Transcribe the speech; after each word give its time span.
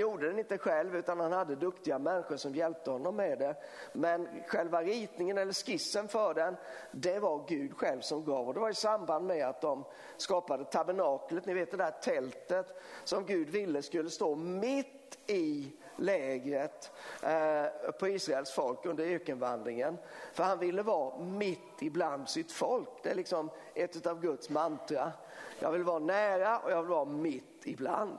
gjorde 0.00 0.26
den 0.28 0.38
inte 0.38 0.58
själv 0.58 0.96
utan 0.96 1.20
han 1.20 1.32
hade 1.32 1.56
duktiga 1.56 1.98
människor 1.98 2.36
som 2.36 2.54
hjälpte 2.54 2.90
honom 2.90 3.16
med 3.16 3.38
det. 3.38 3.56
Men 3.92 4.28
själva 4.46 4.82
ritningen 4.82 5.38
eller 5.38 5.52
skissen 5.52 6.08
för 6.08 6.34
den, 6.34 6.56
det 6.92 7.18
var 7.18 7.48
Gud 7.48 7.76
själv 7.76 8.00
som 8.00 8.24
gav. 8.24 8.48
Och 8.48 8.54
det 8.54 8.60
var 8.60 8.70
i 8.70 8.74
samband 8.74 9.26
med 9.26 9.48
att 9.48 9.60
de 9.60 9.84
skapade 10.16 10.64
tabernaklet, 10.64 11.46
ni 11.46 11.54
vet 11.54 11.70
det 11.70 11.76
där 11.76 11.90
tältet 11.90 12.80
som 13.04 13.26
Gud 13.26 13.48
ville 13.48 13.82
skulle 13.82 14.10
stå 14.10 14.34
mitt 14.34 15.18
i 15.26 15.72
lägret 16.00 16.92
eh, 17.22 17.90
på 17.98 18.08
Israels 18.08 18.50
folk 18.50 18.86
under 18.86 19.04
ökenvandringen. 19.04 19.98
För 20.32 20.44
han 20.44 20.58
ville 20.58 20.82
vara 20.82 21.18
mitt 21.18 21.82
ibland 21.82 22.28
sitt 22.28 22.52
folk. 22.52 22.88
Det 23.02 23.10
är 23.10 23.14
liksom 23.14 23.50
ett 23.74 24.06
av 24.06 24.20
Guds 24.20 24.50
mantra. 24.50 25.12
Jag 25.58 25.72
vill 25.72 25.82
vara 25.82 25.98
nära 25.98 26.58
och 26.58 26.70
jag 26.70 26.82
vill 26.82 26.90
vara 26.90 27.04
mitt 27.04 27.44
ibland. 27.64 28.18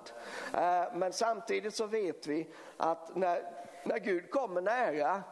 Eh, 0.53 0.83
men 0.95 1.13
samtidigt 1.13 1.75
så 1.75 1.85
vet 1.85 2.27
vi 2.27 2.49
att 2.77 3.15
när, 3.15 3.43
när 3.83 3.99
Gud 3.99 4.31
kommer 4.31 4.61
nära 4.61 5.23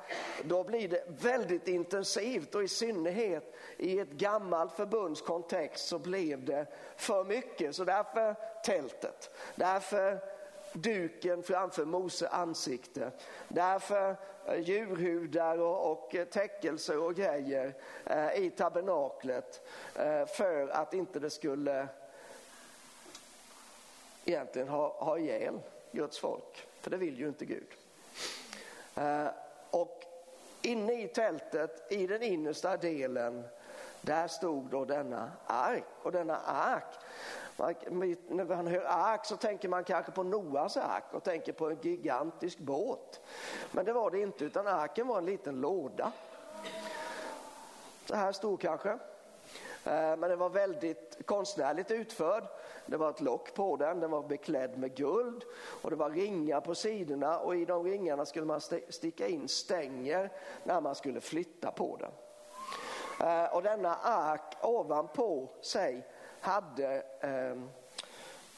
då 0.43 0.63
blir 0.63 0.87
det 0.87 1.03
väldigt 1.07 1.67
intensivt 1.67 2.55
och 2.55 2.63
i 2.63 2.67
synnerhet 2.67 3.55
i 3.77 3.99
ett 3.99 4.11
gammalt 4.11 4.73
förbundskontext 4.73 5.87
så 5.87 5.99
blev 5.99 6.45
det 6.45 6.65
för 6.95 7.23
mycket. 7.23 7.75
Så 7.75 7.83
därför 7.83 8.35
tältet, 8.63 9.35
därför 9.55 10.38
duken 10.73 11.43
framför 11.43 11.85
Mose 11.85 12.27
ansikte. 12.27 13.11
Därför 13.47 14.15
eh, 14.45 14.59
djurhudar 14.59 15.57
och, 15.57 15.91
och 15.91 16.15
eh, 16.15 16.25
täckelser 16.25 16.97
och 16.99 17.15
grejer 17.15 17.73
eh, 18.05 18.33
i 18.33 18.49
tabernaklet 18.49 19.67
eh, 19.95 20.25
för 20.25 20.67
att 20.67 20.93
inte 20.93 21.19
det 21.19 21.29
skulle 21.29 21.87
egentligen 24.25 24.67
ha, 24.67 24.87
ha 24.87 25.17
ihjäl 25.17 25.59
Guds 25.91 26.19
folk. 26.19 26.67
För 26.81 26.91
det 26.91 26.97
vill 26.97 27.19
ju 27.19 27.27
inte 27.27 27.45
Gud. 27.45 27.67
Eh, 28.95 29.27
och 29.71 30.03
inne 30.61 31.03
i 31.03 31.07
tältet, 31.07 31.91
i 31.91 32.07
den 32.07 32.23
innersta 32.23 32.77
delen, 32.77 33.43
där 34.01 34.27
stod 34.27 34.65
då 34.65 34.85
denna 34.85 35.31
ark. 35.45 35.85
Och 36.03 36.11
denna 36.11 36.37
ark 36.37 36.93
när 37.59 38.55
man 38.55 38.67
hör 38.67 38.85
ark 38.87 39.25
så 39.25 39.37
tänker 39.37 39.69
man 39.69 39.83
kanske 39.83 40.11
på 40.11 40.23
Noas 40.23 40.77
ark 40.77 41.03
och 41.11 41.23
tänker 41.23 41.53
på 41.53 41.69
en 41.69 41.77
gigantisk 41.81 42.59
båt. 42.59 43.21
Men 43.71 43.85
det 43.85 43.93
var 43.93 44.11
det 44.11 44.19
inte, 44.19 44.45
utan 44.45 44.67
arken 44.67 45.07
var 45.07 45.17
en 45.17 45.25
liten 45.25 45.61
låda. 45.61 46.11
Så 48.05 48.15
här 48.15 48.31
stor 48.31 48.57
kanske. 48.57 48.89
Eh, 49.83 50.17
men 50.17 50.21
den 50.21 50.39
var 50.39 50.49
väldigt 50.49 51.25
konstnärligt 51.25 51.91
utförd. 51.91 52.43
Det 52.85 52.97
var 52.97 53.09
ett 53.09 53.21
lock 53.21 53.53
på 53.53 53.75
den, 53.75 53.99
den 53.99 54.11
var 54.11 54.23
beklädd 54.23 54.77
med 54.77 54.95
guld 54.95 55.43
och 55.81 55.89
det 55.89 55.95
var 55.95 56.09
ringar 56.09 56.61
på 56.61 56.75
sidorna 56.75 57.39
och 57.39 57.55
i 57.55 57.65
de 57.65 57.83
ringarna 57.83 58.25
skulle 58.25 58.45
man 58.45 58.61
sticka 58.89 59.27
in 59.27 59.47
stänger 59.47 60.31
när 60.63 60.81
man 60.81 60.95
skulle 60.95 61.21
flytta 61.21 61.71
på 61.71 61.97
den. 61.99 62.11
Eh, 63.29 63.55
och 63.55 63.63
denna 63.63 63.95
ark 63.95 64.57
ovanpå 64.61 65.49
sig 65.61 66.07
hade 66.41 67.03
ehm, 67.21 67.69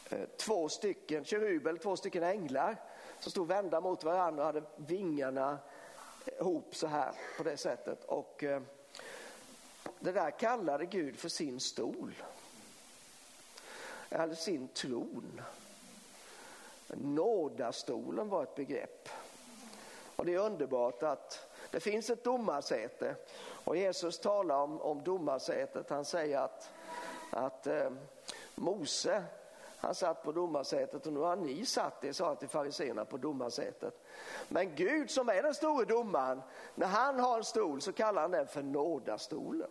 eh, 0.09 0.25
två 0.37 0.69
stycken 0.69 1.25
keruber, 1.25 1.77
två 1.77 1.95
stycken 1.95 2.23
änglar 2.23 2.75
som 3.19 3.31
stod 3.31 3.47
vända 3.47 3.81
mot 3.81 4.03
varandra 4.03 4.43
och 4.43 4.45
hade 4.45 4.63
vingarna 4.75 5.57
ihop 6.39 6.75
så 6.75 6.87
här 6.87 7.13
på 7.37 7.43
det 7.43 7.57
sättet. 7.57 8.03
Och 8.05 8.43
eh, 8.43 8.61
det 9.99 10.11
där 10.11 10.31
kallade 10.31 10.85
Gud 10.85 11.17
för 11.17 11.29
sin 11.29 11.59
stol. 11.59 12.13
Eller 14.09 14.35
sin 14.35 14.67
tron. 14.67 15.41
Nådastolen 16.87 18.29
var 18.29 18.43
ett 18.43 18.55
begrepp. 18.55 19.09
Och 20.15 20.25
det 20.25 20.33
är 20.33 20.39
underbart 20.39 21.03
att 21.03 21.51
det 21.71 21.79
finns 21.79 22.09
ett 22.09 22.23
domarsäte 22.23 23.15
och 23.41 23.77
Jesus 23.77 24.19
talar 24.19 24.55
om, 24.55 24.81
om 24.81 25.03
domarsätet. 25.03 25.89
Han 25.89 26.05
säger 26.05 26.39
att 26.39 26.69
att 27.31 27.67
eh, 27.67 27.89
Mose 28.55 29.23
han 29.77 29.95
satt 29.95 30.23
på 30.23 30.31
domarsätet 30.31 31.05
och 31.05 31.13
nu 31.13 31.19
har 31.19 31.35
ni 31.35 31.65
satt 31.65 32.01
det, 32.01 32.13
sa 32.13 32.27
han 32.27 32.35
till 32.35 32.47
fariséerna 32.47 33.05
på 33.05 33.17
domarsätet. 33.17 34.05
Men 34.47 34.75
Gud 34.75 35.11
som 35.11 35.29
är 35.29 35.43
den 35.43 35.53
store 35.53 35.85
domaren, 35.85 36.41
när 36.75 36.87
han 36.87 37.19
har 37.19 37.37
en 37.37 37.43
stol 37.43 37.81
så 37.81 37.91
kallar 37.91 38.21
han 38.21 38.31
den 38.31 38.47
för 38.47 38.61
nådastolen. 38.63 39.69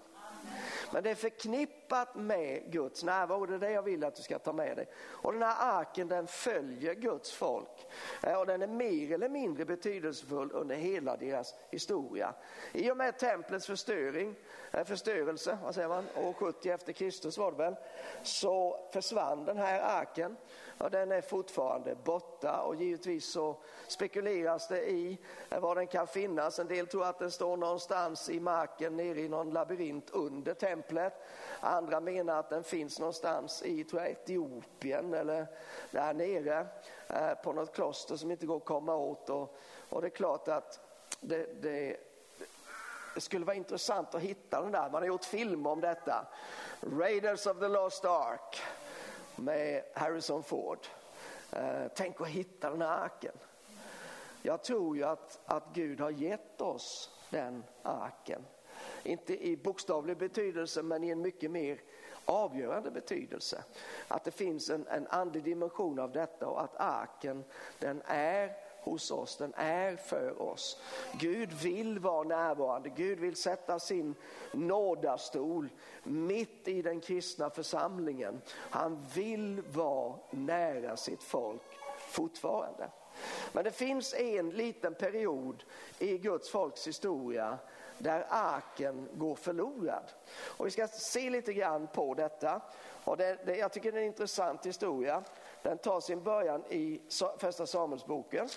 Men 0.93 1.03
det 1.03 1.11
är 1.11 1.15
förknippat 1.15 1.80
med 2.15 2.73
Guds 2.73 3.05
närvaro, 3.05 3.47
det 3.47 3.55
är 3.55 3.59
det 3.59 3.71
jag 3.71 3.83
vill 3.83 4.05
att 4.05 4.15
du 4.15 4.23
ska 4.23 4.39
ta 4.39 4.53
med 4.53 4.77
dig. 4.77 4.89
Och 5.07 5.33
den 5.33 5.43
här 5.43 5.81
arken 5.81 6.09
den 6.09 6.27
följer 6.27 6.95
Guds 6.95 7.33
folk 7.33 7.87
eh, 8.23 8.35
och 8.35 8.47
den 8.47 8.63
är 8.63 8.67
mer 8.67 9.13
eller 9.13 9.29
mindre 9.29 9.65
betydelsefull 9.65 10.51
under 10.53 10.77
hela 10.77 11.17
deras 11.17 11.55
historia. 11.71 12.35
I 12.73 12.91
och 12.91 12.97
med 12.97 13.19
templets 13.19 13.67
förstöring, 13.67 14.35
eh, 14.71 14.85
förstörelse, 14.85 15.59
vad 15.63 15.75
säger 15.75 15.89
man, 15.89 16.05
år 16.17 16.33
70 16.33 16.71
efter 16.71 16.93
Kristus 16.93 17.39
var 17.39 17.51
det 17.51 17.59
väl, 17.59 17.77
så 18.23 18.89
försvann 18.93 19.45
den 19.45 19.57
här 19.57 19.81
arken 19.81 20.37
och 20.79 20.91
den 20.91 21.13
är 21.13 21.21
fortfarande 21.21 21.95
borta 22.05 22.61
och 22.61 22.75
givetvis 22.75 23.33
så 23.33 23.57
spekuleras 23.89 24.69
det 24.69 24.91
i 24.91 25.19
eh, 25.51 25.61
var 25.61 25.75
den 25.75 25.87
kan 25.87 26.07
finnas. 26.07 26.59
En 26.59 26.67
del 26.67 26.87
tror 26.87 27.05
att 27.05 27.19
den 27.19 27.31
står 27.31 27.57
någonstans 27.57 28.31
i 28.31 28.41
marken 28.41 28.97
nere 28.97 29.21
i 29.21 29.29
någon 29.29 29.51
labyrint 29.51 30.11
under 30.11 30.55
templet. 30.55 31.15
Andra 31.81 32.01
menar 32.01 32.39
att 32.39 32.51
den 32.51 32.65
finns 32.65 32.99
någonstans 32.99 33.63
i 33.63 33.85
tror 33.85 34.03
jag, 34.03 34.11
Etiopien 34.11 35.15
eller 35.15 35.47
där 35.91 36.15
nere 36.15 36.67
eh, 37.09 37.35
på 37.35 37.53
något 37.53 37.75
kloster 37.75 38.17
som 38.17 38.31
inte 38.31 38.47
går 38.47 38.57
att 38.57 38.65
komma 38.65 38.95
åt. 38.95 39.31
Och, 39.31 39.57
och 39.89 40.01
det 40.01 40.07
är 40.07 40.11
klart 40.11 40.49
att 40.49 40.81
det, 41.21 41.63
det, 41.63 41.97
det 43.15 43.21
skulle 43.21 43.45
vara 43.45 43.57
intressant 43.57 44.15
att 44.15 44.23
hitta 44.23 44.63
den 44.63 44.73
där. 44.73 44.91
Man 44.91 45.03
har 45.03 45.07
gjort 45.07 45.25
film 45.25 45.67
om 45.67 45.81
detta. 45.81 46.27
Raiders 46.81 47.47
of 47.47 47.59
the 47.59 47.69
Lost 47.69 48.05
Ark 48.05 48.61
med 49.37 49.83
Harrison 49.95 50.43
Ford. 50.43 50.87
Eh, 51.53 51.87
tänk 51.95 52.21
att 52.21 52.29
hitta 52.29 52.71
den 52.71 52.83
här 52.83 52.99
arken. 53.05 53.35
Jag 54.43 54.63
tror 54.63 54.97
ju 54.97 55.05
att, 55.05 55.41
att 55.47 55.65
Gud 55.73 56.01
har 56.01 56.11
gett 56.11 56.61
oss 56.61 57.11
den 57.31 57.65
arken. 57.83 58.45
Inte 59.03 59.47
i 59.47 59.57
bokstavlig 59.57 60.17
betydelse 60.17 60.83
men 60.83 61.05
i 61.05 61.09
en 61.09 61.23
mycket 61.23 61.51
mer 61.51 61.81
avgörande 62.25 62.91
betydelse. 62.91 63.65
Att 64.09 64.25
det 64.25 64.31
finns 64.31 64.71
en, 64.71 64.87
en 64.87 65.07
andlig 65.07 65.45
dimension 65.45 65.99
av 65.99 66.13
detta 66.13 66.47
och 66.47 66.63
att 66.63 66.77
arken 66.77 67.45
den 67.79 68.03
är 68.07 68.57
hos 68.83 69.11
oss, 69.11 69.37
den 69.37 69.55
är 69.57 69.97
för 69.97 70.43
oss. 70.43 70.81
Gud 71.13 71.53
vill 71.53 71.99
vara 71.99 72.23
närvarande, 72.23 72.89
Gud 72.89 73.21
vill 73.21 73.37
sätta 73.37 73.79
sin 73.79 74.15
nådastol 74.53 75.69
mitt 76.03 76.69
i 76.69 76.83
den 76.83 77.01
kristna 77.01 77.51
församlingen. 77.51 78.41
Han 78.51 79.07
vill 79.15 79.63
vara 79.73 80.15
nära 80.31 80.97
sitt 80.97 81.23
folk 81.23 81.63
fortfarande. 81.99 82.91
Men 83.53 83.65
det 83.65 83.71
finns 83.71 84.15
en 84.15 84.51
liten 84.51 84.95
period 84.95 85.65
i 85.99 86.19
Guds 86.19 86.51
folks 86.51 86.87
historia 86.87 87.59
där 88.03 88.27
arken 88.29 89.09
går 89.13 89.35
förlorad. 89.35 90.05
Och 90.43 90.67
vi 90.67 90.71
ska 90.71 90.89
se 90.89 91.31
lite 91.31 91.53
grann 91.53 91.87
på 91.87 92.15
detta. 92.15 92.61
Och 93.05 93.17
det, 93.17 93.39
det, 93.45 93.57
jag 93.57 93.73
tycker 93.73 93.93
det 93.93 93.99
är 93.99 94.03
en 94.03 94.07
intressant 94.07 94.67
historia. 94.67 95.23
Den 95.63 95.79
tar 95.79 96.01
sin 96.01 96.23
början 96.23 96.65
i 96.69 97.01
första 97.39 97.67
Samuelsboken. 97.67 98.49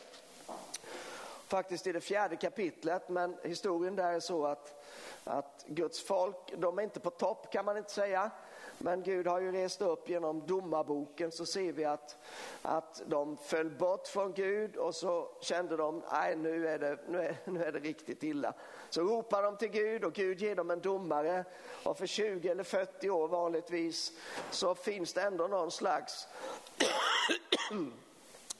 Faktiskt 1.48 1.88
i 1.88 1.92
det 1.92 2.02
fjärde 2.02 2.36
kapitlet, 2.36 3.10
men 3.10 3.38
historien 3.44 3.96
där 3.96 4.14
är 4.14 4.20
så 4.20 4.46
att, 4.46 4.84
att 5.24 5.66
Guds 5.68 6.04
folk, 6.04 6.54
de 6.58 6.80
är 6.80 6.84
inte 6.84 7.00
på 7.00 7.10
topp 7.10 7.52
kan 7.52 7.66
man 7.66 7.78
inte 7.78 7.92
säga. 7.92 8.32
Men 8.78 9.04
Gud 9.04 9.28
har 9.28 9.42
ju 9.42 9.52
rest 9.52 9.82
upp 9.82 10.10
genom 10.10 10.48
domarboken 10.48 11.32
så 11.32 11.46
ser 11.46 11.72
vi 11.72 11.86
att, 11.86 12.18
att 12.62 13.02
de 13.06 13.38
föll 13.38 13.70
bort 13.70 14.08
från 14.08 14.34
Gud 14.34 14.76
och 14.76 14.96
så 14.96 15.30
kände 15.42 15.78
de, 15.78 16.02
nej 16.12 16.36
nu 16.36 16.68
är, 16.68 16.80
det, 16.80 16.98
nu, 17.08 17.22
är, 17.22 17.36
nu 17.46 17.64
är 17.64 17.72
det 17.72 17.80
riktigt 17.80 18.24
illa. 18.24 18.54
Så 18.90 19.02
ropar 19.02 19.44
de 19.44 19.58
till 19.58 19.70
Gud 19.70 20.04
och 20.04 20.14
Gud 20.14 20.42
ger 20.42 20.56
dem 20.56 20.72
en 20.72 20.82
domare 20.82 21.46
och 21.84 21.98
för 21.98 22.08
20 22.08 22.50
eller 22.50 22.64
40 22.64 23.10
år 23.10 23.28
vanligtvis 23.28 24.12
så 24.52 24.76
finns 24.76 25.14
det 25.14 25.22
ändå 25.22 25.48
någon 25.48 25.72
slags 25.72 26.28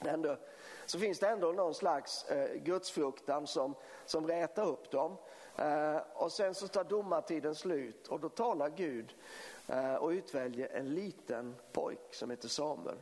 ändå, 0.00 0.36
så 0.86 0.98
finns 0.98 1.18
det 1.18 1.28
ändå 1.28 1.52
någon 1.52 1.74
slags 1.74 2.24
eh, 2.24 2.54
gudsfruktan 2.54 3.46
som, 3.46 3.74
som 4.06 4.26
rätar 4.26 4.66
upp 4.66 4.90
dem. 4.90 5.16
Eh, 5.56 5.96
och 6.14 6.32
sen 6.32 6.54
så 6.54 6.68
tar 6.68 6.84
domartiden 6.84 7.54
slut 7.54 8.08
och 8.08 8.20
då 8.20 8.28
talar 8.28 8.68
Gud 8.68 9.14
Eh, 9.66 9.94
och 9.94 10.08
utväljer 10.08 10.68
en 10.68 10.94
liten 10.94 11.56
pojk 11.72 12.14
som 12.14 12.30
heter 12.30 12.48
Samuel. 12.48 12.98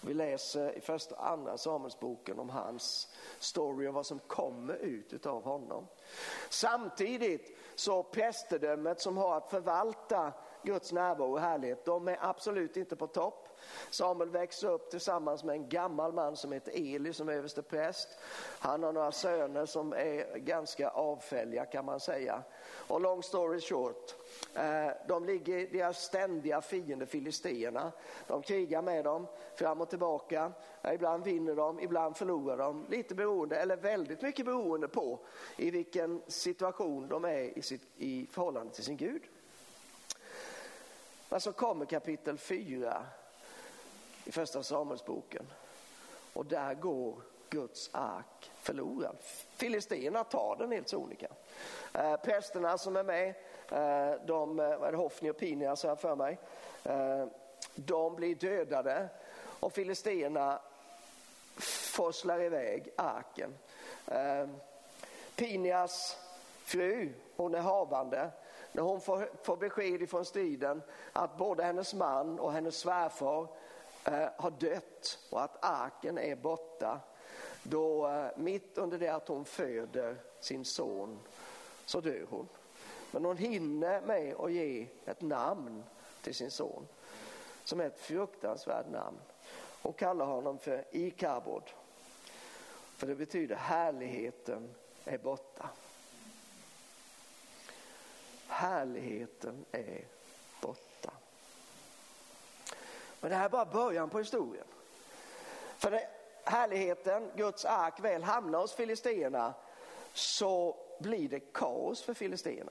Vi 0.00 0.14
läser 0.14 0.78
i 0.78 0.80
första 0.80 1.14
och 1.14 1.28
andra 1.28 1.58
Samuelsboken 1.58 2.38
om 2.38 2.50
hans 2.50 3.08
story 3.38 3.88
och 3.88 3.94
vad 3.94 4.06
som 4.06 4.18
kommer 4.18 4.74
ut 4.74 5.26
av 5.26 5.42
honom. 5.42 5.86
Samtidigt 6.48 7.56
så 7.74 8.02
prästedömet 8.02 9.00
som 9.00 9.16
har 9.16 9.36
att 9.36 9.50
förvalta 9.50 10.32
Guds 10.62 10.92
närvaro 10.92 11.32
och 11.32 11.40
härlighet, 11.40 11.84
de 11.84 12.08
är 12.08 12.18
absolut 12.20 12.76
inte 12.76 12.96
på 12.96 13.06
topp. 13.06 13.55
Samuel 13.90 14.30
växer 14.30 14.68
upp 14.68 14.90
tillsammans 14.90 15.44
med 15.44 15.54
en 15.54 15.68
gammal 15.68 16.12
man 16.12 16.36
som 16.36 16.52
heter 16.52 16.72
Eli 16.74 17.12
som 17.12 17.28
är 17.28 17.32
överste 17.32 17.62
präst. 17.62 18.08
Han 18.58 18.82
har 18.82 18.92
några 18.92 19.12
söner 19.12 19.66
som 19.66 19.92
är 19.92 20.38
ganska 20.38 20.88
avfälliga 20.88 21.64
kan 21.64 21.84
man 21.84 22.00
säga. 22.00 22.42
Och 22.88 23.00
long 23.00 23.22
story 23.22 23.60
short, 23.60 24.14
eh, 24.54 24.88
de 25.08 25.24
ligger, 25.24 25.72
deras 25.72 26.02
ständiga 26.02 26.60
fiende 26.60 27.06
filisterna. 27.06 27.92
De 28.26 28.42
krigar 28.42 28.82
med 28.82 29.04
dem 29.04 29.26
fram 29.54 29.80
och 29.80 29.90
tillbaka. 29.90 30.52
Ibland 30.92 31.24
vinner 31.24 31.54
de, 31.54 31.80
ibland 31.80 32.16
förlorar 32.16 32.56
de. 32.56 32.86
Lite 32.88 33.14
beroende, 33.14 33.56
eller 33.56 33.76
väldigt 33.76 34.22
mycket 34.22 34.46
beroende 34.46 34.88
på 34.88 35.18
i 35.56 35.70
vilken 35.70 36.22
situation 36.26 37.08
de 37.08 37.24
är 37.24 37.58
i, 37.58 37.62
sitt, 37.62 37.82
i 37.96 38.26
förhållande 38.30 38.74
till 38.74 38.84
sin 38.84 38.96
Gud. 38.96 39.22
Men 41.28 41.40
så 41.40 41.52
kommer 41.52 41.84
kapitel 41.84 42.38
4 42.38 43.06
i 44.26 44.32
första 44.32 44.62
Samuelsboken 44.62 45.46
och 46.32 46.46
där 46.46 46.74
går 46.74 47.14
Guds 47.50 47.90
ark 47.92 48.50
förlorad. 48.56 49.16
Filisterna 49.56 50.24
tar 50.24 50.56
den 50.56 50.72
helt 50.72 50.88
sonika. 50.88 51.28
Eh, 51.92 52.16
prästerna 52.16 52.78
som 52.78 52.96
är 52.96 53.02
med, 53.02 53.28
eh, 53.70 54.20
de, 54.26 54.60
eh, 54.60 54.78
vad 54.78 54.88
är 54.88 54.92
det, 54.92 54.98
Hoffni 54.98 55.30
och 55.30 55.36
Pinias 55.36 55.82
har 55.82 55.90
jag 55.90 56.00
för 56.00 56.16
mig, 56.16 56.38
eh, 56.84 57.26
de 57.74 58.16
blir 58.16 58.34
dödade 58.34 59.08
och 59.60 59.72
filisterna 59.72 60.60
forslar 61.92 62.42
iväg 62.42 62.88
arken. 62.96 63.54
Eh, 64.06 64.46
Pinias 65.36 66.18
fru, 66.64 67.12
hon 67.36 67.54
är 67.54 67.60
havande, 67.60 68.30
när 68.72 68.82
hon 68.82 69.00
får, 69.00 69.28
får 69.42 69.56
besked 69.56 70.02
ifrån 70.02 70.24
striden 70.24 70.82
att 71.12 71.36
både 71.38 71.64
hennes 71.64 71.94
man 71.94 72.38
och 72.38 72.52
hennes 72.52 72.76
svärfar 72.76 73.48
Eh, 74.06 74.28
har 74.36 74.50
dött 74.50 75.18
och 75.30 75.42
att 75.42 75.64
arken 75.64 76.18
är 76.18 76.36
borta. 76.36 77.00
Då 77.62 78.08
eh, 78.08 78.28
mitt 78.36 78.78
under 78.78 78.98
det 78.98 79.08
att 79.08 79.28
hon 79.28 79.44
föder 79.44 80.16
sin 80.40 80.64
son 80.64 81.18
så 81.84 82.00
dör 82.00 82.26
hon. 82.30 82.48
Men 83.10 83.24
hon 83.24 83.36
hinner 83.36 84.00
med 84.00 84.34
att 84.34 84.52
ge 84.52 84.86
ett 85.04 85.20
namn 85.20 85.84
till 86.22 86.34
sin 86.34 86.50
son 86.50 86.86
som 87.64 87.80
är 87.80 87.86
ett 87.86 87.98
fruktansvärt 87.98 88.90
namn. 88.90 89.18
Hon 89.82 89.92
kallar 89.92 90.26
honom 90.26 90.58
för 90.58 90.84
Ikabod. 90.90 91.70
För 92.96 93.06
det 93.06 93.14
betyder 93.14 93.56
härligheten 93.56 94.74
är 95.04 95.18
borta. 95.18 95.68
Härligheten 98.46 99.64
är 99.72 100.04
borta. 100.60 101.12
Men 103.26 103.30
det 103.30 103.36
här 103.36 103.44
är 103.44 103.48
bara 103.48 103.64
början 103.64 104.10
på 104.10 104.18
historien. 104.18 104.64
För 105.76 105.90
när 105.90 106.00
härligheten, 106.44 107.30
Guds 107.36 107.64
ark, 107.64 108.00
väl 108.00 108.22
hamnar 108.22 108.58
hos 108.58 108.74
filisterna 108.74 109.54
så 110.12 110.76
blir 111.00 111.28
det 111.28 111.40
kaos 111.40 112.02
för 112.02 112.14
filisterna. 112.14 112.70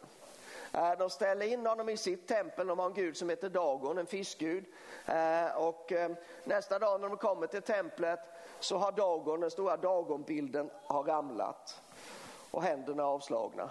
Eh, 0.72 0.92
de 0.98 1.10
ställer 1.10 1.46
in 1.46 1.66
honom 1.66 1.90
i 1.90 1.98
sitt 1.98 2.28
tempel, 2.28 2.68
de 2.68 2.80
har 2.80 2.86
en 2.86 2.94
gud 2.94 3.18
som 3.18 3.30
heter 3.30 3.50
Dagon, 3.50 3.98
en 3.98 4.06
fiskgud. 4.06 4.66
Eh, 5.06 5.58
och 5.58 5.92
eh, 5.92 6.12
nästa 6.44 6.80
dag 6.80 7.02
när 7.02 7.10
de 7.10 7.18
kommer 7.18 7.48
till 7.48 7.62
templet 7.62 8.20
så 8.60 8.78
har 8.78 8.92
Dagon, 8.92 9.40
den 9.40 9.52
stora 9.52 9.78
Dagonbilden 9.78 10.70
har 10.84 11.04
ramlat 11.04 11.82
och 12.52 12.64
händerna 12.64 13.06
avslagna. 13.06 13.70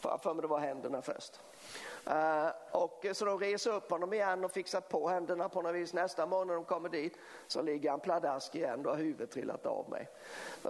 För 0.00 0.34
mig 0.34 0.42
det 0.42 0.48
var 0.48 0.58
händerna 0.58 1.02
först. 1.02 1.40
Eh, 2.06 2.48
och 2.70 3.06
så 3.12 3.24
de 3.24 3.38
reser 3.40 3.72
upp 3.72 3.90
honom 3.90 4.12
igen 4.12 4.44
och 4.44 4.52
fixar 4.52 4.80
på 4.80 5.08
händerna 5.08 5.48
på 5.48 5.62
något 5.62 5.74
vis. 5.74 5.92
Nästa 5.92 6.26
morgon 6.26 6.46
när 6.46 6.54
de 6.54 6.64
kommer 6.64 6.88
dit 6.88 7.18
så 7.46 7.62
ligger 7.62 7.90
han 7.90 8.00
pladask 8.00 8.54
igen, 8.54 8.82
då 8.82 8.90
har 8.90 8.96
huvudet 8.96 9.30
trillat 9.30 9.66
av 9.66 9.90
mig. 9.90 10.08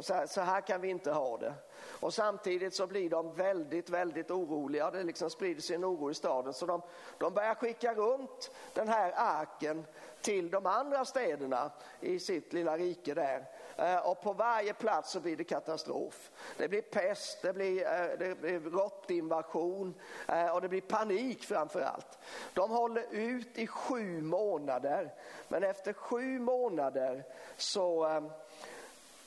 Så 0.01 0.15
här, 0.15 0.27
så 0.27 0.41
här, 0.41 0.61
kan 0.61 0.81
vi 0.81 0.89
inte 0.89 1.13
ha 1.13 1.39
det. 1.39 1.55
Och 2.01 2.15
samtidigt 2.15 2.75
så 2.75 2.87
blir 2.87 3.11
de 3.11 3.35
väldigt, 3.35 3.91
väldigt 3.91 4.31
oroliga. 4.31 4.91
Det 4.91 5.03
liksom 5.03 5.31
sprider 5.31 5.61
sig 5.61 5.77
en 5.77 5.85
oro 5.85 6.11
i 6.11 6.15
staden 6.15 6.53
så 6.53 6.67
de, 6.67 6.83
de 7.19 7.35
börjar 7.35 7.55
skicka 7.55 7.95
runt 7.95 8.51
den 8.75 8.89
här 8.89 9.13
arken 9.17 9.87
till 10.21 10.51
de 10.51 10.67
andra 10.67 11.05
städerna 11.05 11.71
i 12.01 12.19
sitt 12.19 12.53
lilla 12.53 12.79
rike 12.79 13.15
där. 13.15 13.47
Eh, 13.79 13.99
och 13.99 14.21
på 14.21 14.33
varje 14.33 14.75
plats 14.75 15.11
så 15.11 15.21
blir 15.21 15.37
det 15.37 15.45
katastrof. 15.45 16.31
Det 16.57 16.69
blir 16.69 16.83
pest, 16.83 17.43
det 17.43 17.53
blir, 17.53 17.87
eh, 17.87 18.19
det 18.19 18.41
blir 18.41 18.61
råttinvasion 18.61 19.95
eh, 20.29 20.49
och 20.49 20.61
det 20.61 20.69
blir 20.69 20.81
panik 20.81 21.45
framför 21.45 21.81
allt. 21.81 22.19
De 22.55 22.71
håller 22.71 23.07
ut 23.11 23.59
i 23.59 23.67
sju 23.67 24.23
månader 24.23 25.15
men 25.49 25.63
efter 25.65 25.93
sju 25.93 26.39
månader 26.39 27.25
så, 27.57 28.23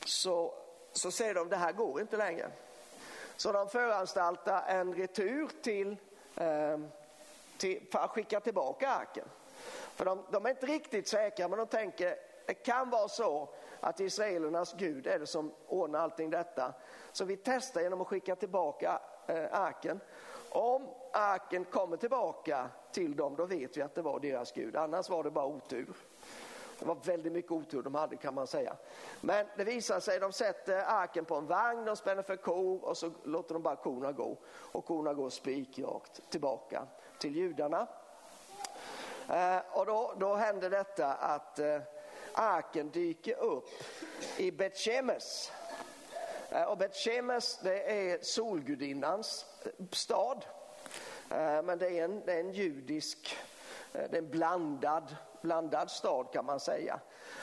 så, 0.06 0.54
så 0.92 1.12
säger 1.12 1.34
de 1.34 1.50
det 1.50 1.56
här 1.56 1.72
går 1.72 2.02
inte 2.02 2.18
längre. 2.18 2.52
Så 3.36 3.52
de 3.52 3.70
föranstaltar 3.70 4.64
en 4.68 4.94
retur 4.94 5.50
till, 5.62 5.98
till 7.58 7.88
för 7.92 8.00
att 8.00 8.10
skicka 8.10 8.40
tillbaka 8.40 8.90
arken. 8.90 9.26
För 9.96 10.06
de, 10.06 10.26
de, 10.32 10.46
är 10.46 10.50
inte 10.50 10.66
riktigt 10.66 11.08
säkra 11.08 11.48
men 11.48 11.60
de 11.60 11.68
tänker 11.68 12.16
det 12.50 12.54
kan 12.54 12.90
vara 12.90 13.08
så 13.08 13.50
att 13.80 14.00
israelernas 14.00 14.74
Gud 14.78 15.08
är 15.08 15.20
det 15.20 15.28
som 15.28 15.52
ordnar 15.68 16.00
allting 16.00 16.30
detta. 16.30 16.74
Så 17.12 17.26
vi 17.26 17.38
testar 17.38 17.82
genom 17.82 18.02
att 18.02 18.08
skicka 18.08 18.36
tillbaka 18.36 19.02
eh, 19.28 19.46
arken. 19.52 20.00
Om 20.50 20.88
arken 21.14 21.66
kommer 21.66 21.98
tillbaka 21.98 22.70
till 22.92 23.16
dem 23.16 23.36
då 23.36 23.46
vet 23.46 23.78
vi 23.78 23.82
att 23.82 23.96
det 23.96 24.02
var 24.02 24.20
deras 24.20 24.52
Gud, 24.52 24.76
annars 24.76 25.10
var 25.10 25.24
det 25.24 25.32
bara 25.32 25.46
otur. 25.46 25.96
Det 26.80 26.86
var 26.86 26.98
väldigt 27.04 27.34
mycket 27.34 27.52
otur 27.52 27.82
de 27.82 27.96
hade 27.96 28.16
kan 28.16 28.34
man 28.34 28.48
säga. 28.48 28.76
Men 29.22 29.46
det 29.58 29.64
visar 29.64 30.00
sig, 30.00 30.20
de 30.20 30.32
sätter 30.32 30.84
arken 30.88 31.26
på 31.26 31.36
en 31.36 31.48
vagn, 31.48 31.86
de 31.86 31.96
spänner 31.96 32.24
för 32.24 32.36
kor 32.36 32.86
och 32.86 32.98
så 32.98 33.12
låter 33.24 33.54
de 33.54 33.64
bara 33.64 33.76
korna 33.76 34.12
gå. 34.12 34.38
Och 34.72 34.86
korna 34.86 35.14
går 35.14 35.30
spikrakt 35.30 36.30
tillbaka 36.30 36.88
till 37.20 37.36
judarna. 37.36 37.88
Eh, 39.30 39.60
och 39.72 39.86
då, 39.86 40.14
då 40.18 40.36
händer 40.36 40.70
detta 40.70 41.14
att 41.14 41.60
eh, 41.60 41.78
arken 42.40 42.90
dyker 42.90 43.36
upp 43.36 43.70
i 44.38 44.52
Betshemes. 44.52 45.52
Eh, 46.52 46.64
och 46.64 46.78
Betshemes 46.78 47.60
det 47.64 47.92
är 47.92 48.20
solgudinnans 48.22 49.46
eh, 49.64 49.72
stad. 49.92 50.46
Eh, 51.32 51.64
men 51.64 51.78
det 51.78 52.00
är 52.00 52.04
en, 52.04 52.22
det 52.26 52.34
är 52.34 52.40
en 52.40 52.54
judisk, 52.54 53.38
Eh, 53.94 54.10
det 54.10 54.18
är 54.18 54.22
en 54.22 54.30
blandad, 54.30 55.16
blandad 55.42 55.92
stad 55.92 56.28
kan 56.34 56.46
man 56.46 56.60
säga. 56.60 57.00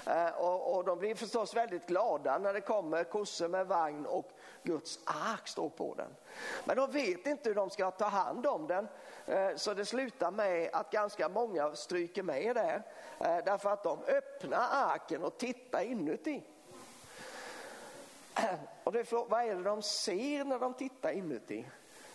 Eh, 0.06 0.28
och, 0.28 0.76
och 0.76 0.84
de 0.84 0.98
blir 0.98 1.14
förstås 1.14 1.56
väldigt 1.56 1.87
glada 1.87 2.38
när 2.38 2.52
det 2.52 2.60
kommer 2.60 3.04
kossor 3.04 3.48
med 3.48 3.66
vagn 3.66 4.06
och 4.06 4.31
Guds 4.62 4.99
ark 5.04 5.49
står 5.49 5.68
på 5.68 5.94
den. 5.94 6.16
Men 6.64 6.76
de 6.76 6.90
vet 6.90 7.26
inte 7.26 7.49
hur 7.49 7.56
de 7.56 7.70
ska 7.70 7.90
ta 7.90 8.04
hand 8.04 8.47
om 8.47 8.66
den 8.66 8.88
eh, 9.26 9.56
så 9.56 9.75
det 9.75 9.85
slutar 9.85 10.30
med 10.30 10.70
att 10.73 10.90
ganska 10.90 11.28
många 11.28 11.75
stryker 11.75 12.23
med 12.23 12.56
där 12.56 12.82
därför 13.18 13.70
att 13.70 13.82
de 13.82 13.99
öppnar 14.04 14.68
arken 14.73 15.25
och 15.25 15.38
tittar 15.38 15.80
inuti. 15.80 16.42
Och 18.85 18.92
det 18.92 19.04
för, 19.04 19.26
vad 19.28 19.44
är 19.44 19.54
det 19.54 19.62
de 19.62 19.82
ser 19.82 20.44
när 20.44 20.59
de 20.59 20.75
tittar 20.75 21.11
inuti? 21.11 21.66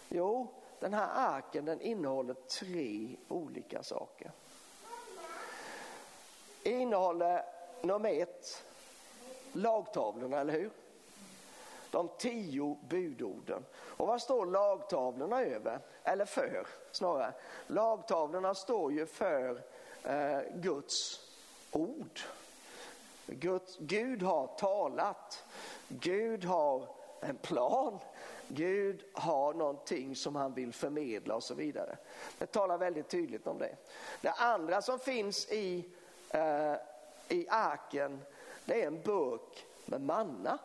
Jo, 0.09 0.60
den 0.81 0.93
här 0.93 1.09
arken 1.13 1.65
den 1.65 1.81
innehåller 1.81 2.33
tre 2.33 3.15
olika 3.27 3.83
saker. 3.83 4.31
Innehåller 6.63 7.43
nummer 7.81 8.09
ett 8.09 8.63
lagtavlorna, 9.53 10.39
eller 10.39 10.53
hur? 10.53 10.71
De 11.91 12.09
tio 12.17 12.77
budorden. 12.89 13.65
Och 13.73 14.07
vad 14.07 14.21
står 14.21 14.45
lagtavlorna 14.45 15.41
över? 15.41 15.79
Eller 16.03 16.25
för 16.25 16.67
snarare. 16.91 17.33
Lagtavlorna 17.67 18.55
står 18.55 18.91
ju 18.91 19.05
för 19.05 19.63
eh, 20.03 20.39
Guds 20.53 21.27
ord. 21.71 22.19
Gud, 23.25 23.61
Gud 23.79 24.21
har 24.21 24.47
talat. 24.47 25.45
Gud 25.87 26.45
har 26.45 26.87
en 27.19 27.37
plan. 27.37 27.99
Gud 28.55 29.03
har 29.13 29.53
någonting 29.53 30.15
som 30.15 30.35
han 30.35 30.53
vill 30.53 30.73
förmedla 30.73 31.35
och 31.35 31.43
så 31.43 31.53
vidare. 31.53 31.97
Det 32.37 32.45
talar 32.45 32.77
väldigt 32.77 33.09
tydligt 33.09 33.47
om 33.47 33.57
det. 33.57 33.75
Det 34.21 34.31
andra 34.31 34.81
som 34.81 34.99
finns 34.99 35.51
i, 35.51 35.85
eh, 36.29 36.73
i 37.27 37.47
arken 37.49 38.21
det 38.65 38.83
är 38.83 38.87
en 38.87 39.01
burk 39.01 39.65
med 39.85 40.01
manna. 40.01 40.59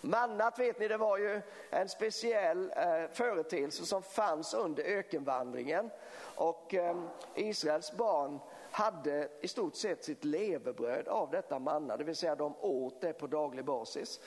Mannat 0.00 0.58
vet 0.58 0.80
ni, 0.80 0.88
det 0.88 0.96
var 0.96 1.18
ju 1.18 1.40
en 1.70 1.88
speciell 1.88 2.72
eh, 2.76 3.10
företeelse 3.12 3.86
som 3.86 4.02
fanns 4.02 4.54
under 4.54 4.82
ökenvandringen 4.82 5.90
och 6.34 6.74
eh, 6.74 6.96
Israels 7.34 7.92
barn 7.92 8.38
hade 8.80 9.28
i 9.40 9.48
stort 9.48 9.74
sett 9.74 10.04
sitt 10.04 10.24
levebröd 10.24 11.08
av 11.08 11.30
detta 11.30 11.58
manna, 11.58 11.96
det 11.96 12.04
vill 12.04 12.16
säga 12.16 12.34
de 12.34 12.54
åt 12.60 13.00
det 13.00 13.12
på 13.12 13.26
daglig 13.26 13.64
basis. 13.64 14.20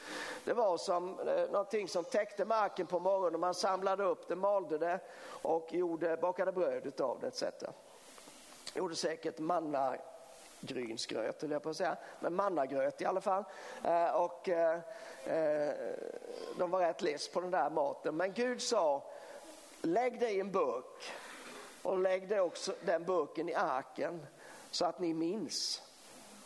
Det 0.46 0.54
var 0.54 0.78
som 0.78 1.20
eh, 1.20 1.52
någonting 1.52 1.88
som 1.88 2.04
täckte 2.04 2.46
marken 2.46 2.88
på 2.88 3.00
morgonen, 3.00 3.40
man 3.40 3.54
samlade 3.54 4.04
upp 4.04 4.28
det, 4.28 4.36
malde 4.36 4.78
det 4.78 5.00
och 5.42 5.74
gjorde, 5.74 6.18
bakade 6.18 6.52
bröd 6.52 7.02
av 7.02 7.20
det 7.22 7.28
etc. 7.28 7.44
Gjorde 8.76 8.96
säkert 8.96 9.40
manna 9.40 9.98
havregrynsgröt, 10.64 11.42
höll 11.42 11.52
jag 11.52 11.64
på 11.64 11.70
att 11.70 11.78
säga, 11.78 11.98
men 12.20 12.36
mannagröt 12.36 13.02
i 13.02 13.06
alla 13.06 13.22
fall. 13.22 13.44
Eh, 13.84 14.16
och 14.16 14.50
eh, 14.50 14.80
eh, 15.26 15.74
de 16.58 16.72
var 16.72 16.80
rätt 16.80 17.02
less 17.02 17.28
på 17.28 17.42
den 17.42 17.52
där 17.52 17.70
maten. 17.70 18.18
Men 18.18 18.34
Gud 18.34 18.62
sa, 18.62 19.04
lägg 19.82 20.20
det 20.20 20.30
i 20.30 20.40
en 20.40 20.52
burk 20.52 21.12
och 21.82 21.98
lägg 21.98 22.30
det 22.30 22.40
också, 22.40 22.74
den 22.86 23.04
burken 23.04 23.50
i 23.50 23.54
arken 23.54 24.26
så 24.76 24.86
att 24.86 25.00
ni 25.00 25.14
minns. 25.14 25.82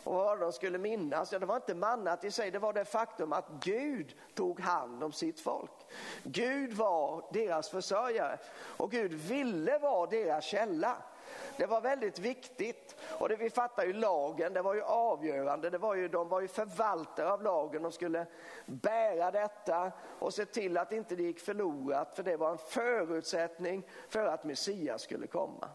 Och 0.04 0.14
vad 0.14 0.40
de 0.40 0.52
skulle 0.52 0.78
minnas, 0.78 1.32
ja, 1.32 1.38
det 1.38 1.46
var 1.46 1.56
inte 1.56 1.74
mannat 1.74 2.24
i 2.24 2.30
sig, 2.30 2.50
det 2.50 2.58
var 2.58 2.72
det 2.72 2.84
faktum 2.84 3.32
att 3.32 3.48
Gud 3.60 4.14
tog 4.34 4.60
hand 4.60 5.04
om 5.04 5.12
sitt 5.12 5.40
folk. 5.40 5.70
Gud 6.22 6.72
var 6.72 7.24
deras 7.32 7.68
försörjare 7.68 8.38
och 8.76 8.90
Gud 8.90 9.12
ville 9.12 9.78
vara 9.78 10.06
deras 10.06 10.44
källa. 10.44 10.96
Det 11.56 11.66
var 11.66 11.80
väldigt 11.80 12.18
viktigt 12.18 12.96
och 13.18 13.28
det 13.28 13.36
vi 13.36 13.50
fattar 13.50 13.84
ju 13.84 13.92
lagen, 13.92 14.52
det 14.52 14.62
var 14.62 14.74
ju 14.74 14.82
avgörande. 14.82 15.70
Det 15.70 15.78
var 15.78 15.94
ju, 15.94 16.08
de 16.08 16.28
var 16.28 16.40
ju 16.40 16.48
förvaltare 16.48 17.32
av 17.32 17.42
lagen, 17.42 17.82
de 17.82 17.92
skulle 17.92 18.26
bära 18.66 19.30
detta 19.30 19.92
och 20.18 20.34
se 20.34 20.44
till 20.44 20.76
att 20.76 20.92
inte 20.92 21.16
det 21.16 21.22
gick 21.22 21.40
förlorat 21.40 22.14
för 22.14 22.22
det 22.22 22.36
var 22.36 22.50
en 22.50 22.58
förutsättning 22.58 23.86
för 24.08 24.26
att 24.26 24.44
Messias 24.44 25.02
skulle 25.02 25.26
komma. 25.26 25.68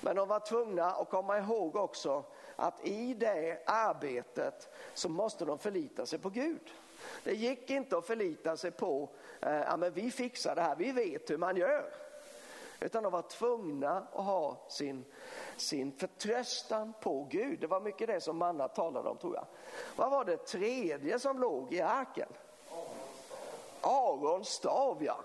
Men 0.00 0.16
de 0.16 0.28
var 0.28 0.40
tvungna 0.40 0.90
att 0.90 1.10
komma 1.10 1.38
ihåg 1.38 1.76
också 1.76 2.24
att 2.56 2.86
i 2.86 3.14
det 3.14 3.62
arbetet 3.66 4.68
så 4.94 5.08
måste 5.08 5.44
de 5.44 5.58
förlita 5.58 6.06
sig 6.06 6.18
på 6.18 6.30
Gud. 6.30 6.72
Det 7.24 7.34
gick 7.34 7.70
inte 7.70 7.96
att 7.96 8.06
förlita 8.06 8.56
sig 8.56 8.70
på, 8.70 9.08
eh, 9.40 9.54
ja 9.54 9.76
men 9.76 9.92
vi 9.92 10.10
fixar 10.10 10.54
det 10.54 10.62
här, 10.62 10.76
vi 10.76 10.92
vet 10.92 11.30
hur 11.30 11.38
man 11.38 11.56
gör. 11.56 11.92
Utan 12.80 13.02
de 13.02 13.12
var 13.12 13.22
tvungna 13.22 14.06
att 14.12 14.24
ha 14.24 14.56
sin, 14.68 15.04
sin 15.56 15.92
förtröstan 15.92 16.92
på 17.00 17.26
Gud. 17.30 17.60
Det 17.60 17.66
var 17.66 17.80
mycket 17.80 18.06
det 18.06 18.20
som 18.20 18.36
Manna 18.36 18.68
talade 18.68 19.08
om 19.08 19.16
tror 19.16 19.34
jag. 19.34 19.46
Vad 19.96 20.10
var 20.10 20.24
det 20.24 20.36
tredje 20.36 21.18
som 21.18 21.38
låg 21.38 21.72
i 21.72 21.80
arken? 21.80 22.28
Arons 23.80 24.48
stav 24.48 25.04
ja. 25.04 25.24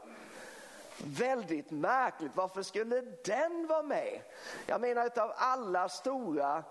Väldigt 1.03 1.72
märkligt, 1.72 2.32
varför 2.36 2.62
skulle 2.62 3.01
den 3.24 3.68
vara 3.68 3.84
med? 3.84 4.22
Jag 4.65 4.82
menar 4.82 5.06
utav 5.06 5.34
alla 5.36 5.89
stora 5.89 6.63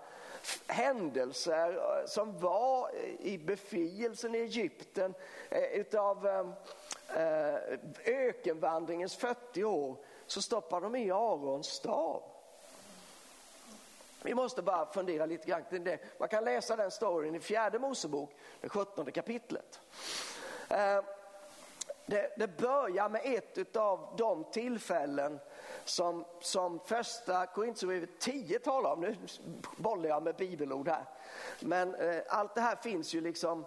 händelser 0.67 1.71
eh, 1.71 2.05
som 2.05 2.39
var 2.39 2.89
eh, 2.93 3.27
i 3.27 3.37
befrielsen 3.37 4.35
i 4.35 4.37
Egypten, 4.37 5.13
eh, 5.49 5.63
utav 5.63 6.27
ökenvandringens 8.05 9.15
40 9.15 9.63
år, 9.63 9.97
så 10.25 10.41
stoppar 10.41 10.81
de 10.81 10.95
i 10.95 11.11
Arons 11.11 11.67
stav. 11.67 12.23
Vi 14.23 14.33
måste 14.33 14.61
bara 14.61 14.85
fundera 14.85 15.25
lite 15.25 15.47
grann 15.47 15.63
kring 15.69 15.83
det. 15.83 15.99
Man 16.19 16.29
kan 16.29 16.43
läsa 16.43 16.75
den 16.75 16.91
storyn 16.91 17.35
i 17.35 17.39
fjärde 17.39 17.79
Mosebok, 17.79 18.35
det 18.61 18.69
17 18.69 19.11
kapitlet. 19.11 19.79
Det, 22.09 22.31
det 22.37 22.47
börjar 22.47 23.09
med 23.09 23.21
ett 23.23 23.75
av 23.75 24.13
de 24.17 24.43
tillfällen 24.43 25.39
som, 25.83 26.25
som 26.41 26.79
första 26.85 27.45
Korinthierbrevet 27.45 28.19
10 28.19 28.59
talar 28.59 28.93
om. 28.93 29.01
Nu 29.01 29.15
bollar 29.77 30.09
jag 30.09 30.23
med 30.23 30.35
bibelord 30.35 30.87
här. 30.87 31.05
Men 31.59 31.95
eh, 31.95 32.21
allt 32.27 32.55
det 32.55 32.61
här 32.61 32.75
finns 32.75 33.13
ju 33.13 33.21
liksom 33.21 33.65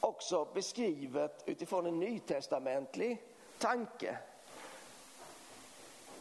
också 0.00 0.44
beskrivet 0.54 1.42
utifrån 1.46 1.86
en 1.86 2.00
nytestamentlig 2.00 3.22
tanke. 3.58 4.18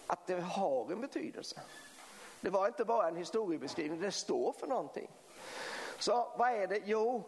Att 0.07 0.27
det 0.27 0.41
har 0.41 0.91
en 0.91 1.01
betydelse. 1.01 1.61
Det 2.41 2.49
var 2.49 2.67
inte 2.67 2.85
bara 2.85 3.07
en 3.07 3.15
historiebeskrivning, 3.15 4.01
det 4.01 4.11
står 4.11 4.51
för 4.51 4.67
någonting. 4.67 5.09
Så 5.99 6.33
vad 6.37 6.49
är 6.49 6.67
det? 6.67 6.81
Jo, 6.85 7.23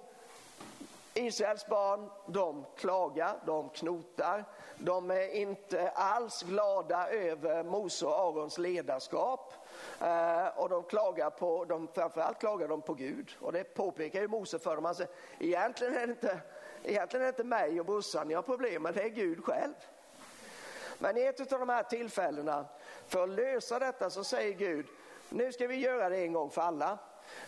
Israels 1.17 1.67
barn, 1.67 2.09
de 2.27 2.65
klagar, 2.75 3.39
de 3.45 3.69
knotar. 3.69 4.45
De 4.77 5.11
är 5.11 5.35
inte 5.35 5.89
alls 5.89 6.41
glada 6.41 7.09
över 7.09 7.63
Mose 7.63 8.05
och 8.05 8.19
Arons 8.19 8.57
ledarskap. 8.57 9.53
Eh, 10.01 10.47
och 10.55 10.69
de 10.69 10.83
klagar 10.83 11.29
på, 11.29 11.65
de, 11.65 11.87
framförallt 11.93 12.39
klagar 12.39 12.67
de 12.67 12.81
på 12.81 12.93
Gud. 12.93 13.37
Och 13.39 13.51
det 13.51 13.63
påpekar 13.63 14.21
ju 14.21 14.27
Mose 14.27 14.59
för 14.59 14.75
dem. 14.75 14.85
Han 14.85 14.95
säger, 14.95 15.11
egentligen 15.39 15.93
är 15.93 16.07
det 16.07 16.11
inte, 16.11 16.39
egentligen 16.83 17.21
är 17.21 17.25
det 17.25 17.29
inte 17.29 17.43
mig 17.43 17.79
och 17.79 17.85
brorsan 17.85 18.27
ni 18.27 18.33
har 18.33 18.41
problem 18.41 18.83
med, 18.83 18.93
det 18.93 19.03
är 19.03 19.09
Gud 19.09 19.45
själv. 19.45 19.73
Men 20.99 21.17
i 21.17 21.21
ett 21.21 21.53
av 21.53 21.59
de 21.59 21.69
här 21.69 21.83
tillfällena, 21.83 22.65
för 23.07 23.23
att 23.23 23.29
lösa 23.29 23.79
detta 23.79 24.09
så 24.09 24.23
säger 24.23 24.53
Gud, 24.53 24.85
nu 25.29 25.51
ska 25.51 25.67
vi 25.67 25.75
göra 25.75 26.09
det 26.09 26.17
en 26.17 26.33
gång 26.33 26.49
för 26.49 26.61
alla. 26.61 26.97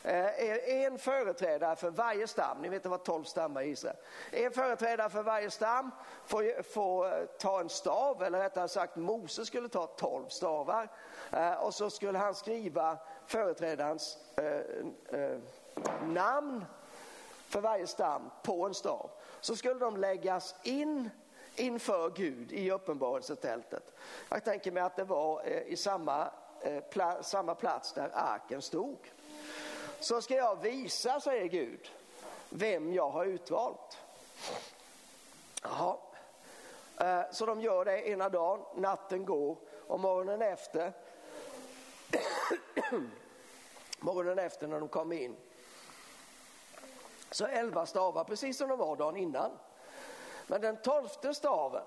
Eh, 0.04 0.84
en 0.84 0.98
företrädare 0.98 1.76
för 1.76 1.90
varje 1.90 2.28
stam, 2.28 2.58
ni 2.62 2.70
vet 2.70 2.84
det 2.84 2.90
var 2.90 2.98
tolv 2.98 3.24
stammar 3.24 3.62
i 3.62 3.70
Israel. 3.70 3.96
En 4.32 4.52
företrädare 4.52 5.10
för 5.10 5.24
varje 5.24 5.52
stam 5.52 5.92
får, 6.26 6.64
får 6.64 7.06
eh, 7.06 7.26
ta 7.26 7.60
en 7.60 7.70
stav, 7.70 8.24
eller 8.24 8.40
rättare 8.40 8.68
sagt 8.68 8.96
Moses 8.96 9.48
skulle 9.48 9.70
ta 9.70 9.88
tolv 9.88 10.28
stavar. 10.28 10.90
Eh, 11.32 11.54
och 11.54 11.74
så 11.74 11.90
skulle 11.90 12.18
han 12.18 12.36
skriva 12.36 12.98
företrädarens 13.28 14.18
eh, 14.36 15.20
eh, 15.20 15.38
namn 16.04 16.66
för 17.48 17.62
varje 17.62 17.88
stam 17.88 18.30
på 18.44 18.66
en 18.66 18.74
stav. 18.74 19.10
Så 19.42 19.56
skulle 19.56 19.80
de 19.80 19.98
läggas 19.98 20.56
in 20.64 21.10
inför 21.56 22.10
Gud 22.10 22.52
i 22.52 22.72
uppenbarelsetältet. 22.72 23.94
Jag 24.30 24.44
tänker 24.44 24.72
mig 24.72 24.84
att 24.84 24.96
det 24.96 25.04
var 25.04 25.46
i 25.48 25.78
samma, 25.78 26.32
samma 27.22 27.56
plats 27.56 27.94
där 27.94 28.10
arken 28.14 28.62
stod 28.62 28.98
så 30.00 30.22
ska 30.22 30.36
jag 30.36 30.62
visa, 30.62 31.20
säger 31.20 31.46
Gud, 31.46 31.92
vem 32.50 32.94
jag 32.94 33.10
har 33.10 33.26
utvalt. 33.26 33.98
Jaha. 35.64 35.98
Eh, 36.98 37.22
så 37.32 37.46
de 37.46 37.62
gör 37.62 37.86
det 37.86 38.10
ena 38.10 38.30
dagen, 38.30 38.66
natten 38.76 39.26
går 39.26 39.58
och 39.88 40.00
morgonen 40.00 40.42
efter 40.42 40.94
morgonen 44.00 44.40
efter 44.40 44.68
när 44.68 44.80
de 44.80 44.90
kommer 44.90 45.16
in 45.16 45.36
så 47.32 47.46
elva 47.46 47.86
stavar 47.86 48.24
precis 48.24 48.58
som 48.58 48.70
de 48.70 48.80
var 48.80 48.96
dagen 48.96 49.18
innan. 49.18 49.52
Men 50.48 50.62
den 50.62 50.78
tolfte 50.78 51.34
staven 51.34 51.86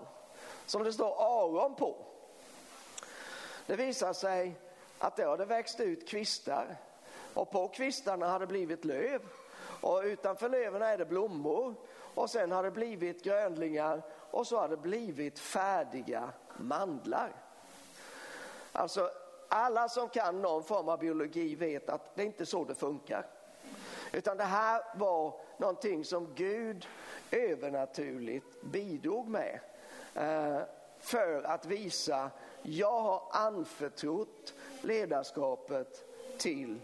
som 0.66 0.82
det 0.82 0.92
står 0.92 1.14
Aron 1.18 1.74
på 1.74 1.96
det 3.66 3.76
visar 3.76 4.12
sig 4.12 4.54
att 4.98 5.16
det 5.16 5.24
hade 5.24 5.44
växt 5.44 5.80
ut 5.80 6.08
kvistar 6.08 6.76
och 7.34 7.50
på 7.50 7.68
kvistarna 7.68 8.28
har 8.28 8.40
det 8.40 8.46
blivit 8.46 8.84
löv 8.84 9.20
och 9.80 10.02
utanför 10.04 10.48
löven 10.48 10.82
är 10.82 10.98
det 10.98 11.04
blommor 11.04 11.74
och 12.14 12.30
sen 12.30 12.52
har 12.52 12.62
det 12.62 12.70
blivit 12.70 13.24
grönlingar 13.24 14.02
och 14.30 14.46
så 14.46 14.58
har 14.58 14.68
det 14.68 14.76
blivit 14.76 15.38
färdiga 15.38 16.32
mandlar. 16.56 17.32
Alltså 18.72 19.10
alla 19.48 19.88
som 19.88 20.08
kan 20.08 20.42
någon 20.42 20.64
form 20.64 20.88
av 20.88 20.98
biologi 20.98 21.54
vet 21.54 21.88
att 21.88 22.14
det 22.14 22.22
är 22.22 22.26
inte 22.26 22.46
så 22.46 22.64
det 22.64 22.74
funkar. 22.74 23.26
Utan 24.12 24.36
det 24.36 24.44
här 24.44 24.82
var 24.94 25.40
någonting 25.56 26.04
som 26.04 26.34
Gud 26.34 26.86
övernaturligt 27.30 28.62
bidrog 28.62 29.28
med 29.28 29.60
eh, 30.14 30.60
för 30.98 31.42
att 31.42 31.66
visa 31.66 32.30
jag 32.62 33.00
har 33.00 33.22
anförtrott 33.30 34.54
ledarskapet 34.82 36.04
till 36.38 36.80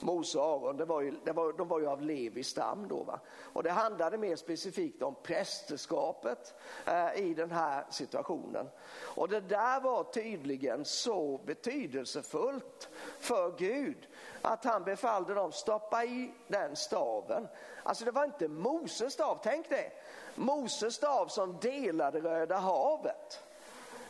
Mose 0.00 0.38
och 0.38 0.44
Aron, 0.44 0.76
det 0.76 0.84
var 0.84 1.00
ju, 1.00 1.14
det 1.24 1.32
var, 1.32 1.52
de 1.52 1.68
var 1.68 1.80
ju 1.80 1.86
av 1.86 2.02
Levis 2.02 2.48
stam 2.48 2.88
då. 2.88 3.02
Va? 3.02 3.20
Och 3.52 3.62
det 3.62 3.70
handlade 3.70 4.18
mer 4.18 4.36
specifikt 4.36 5.02
om 5.02 5.14
prästerskapet 5.22 6.54
eh, 6.86 7.14
i 7.16 7.34
den 7.34 7.50
här 7.50 7.84
situationen. 7.90 8.68
Och 9.00 9.28
det 9.28 9.40
där 9.40 9.80
var 9.80 10.04
tydligen 10.04 10.84
så 10.84 11.40
betydelsefullt 11.44 12.88
för 13.18 13.58
Gud 13.58 14.08
att 14.42 14.64
han 14.64 14.84
befallde 14.84 15.34
dem 15.34 15.52
stoppa 15.52 16.04
i 16.04 16.32
den 16.48 16.76
staven. 16.76 17.48
Alltså 17.82 18.04
det 18.04 18.10
var 18.10 18.24
inte 18.24 18.48
Moses 18.48 19.12
stav, 19.12 19.38
tänk 19.42 19.68
det. 19.68 19.92
Moses 20.34 20.94
stav 20.94 21.26
som 21.26 21.58
delade 21.60 22.20
Röda 22.20 22.56
havet. 22.56 23.42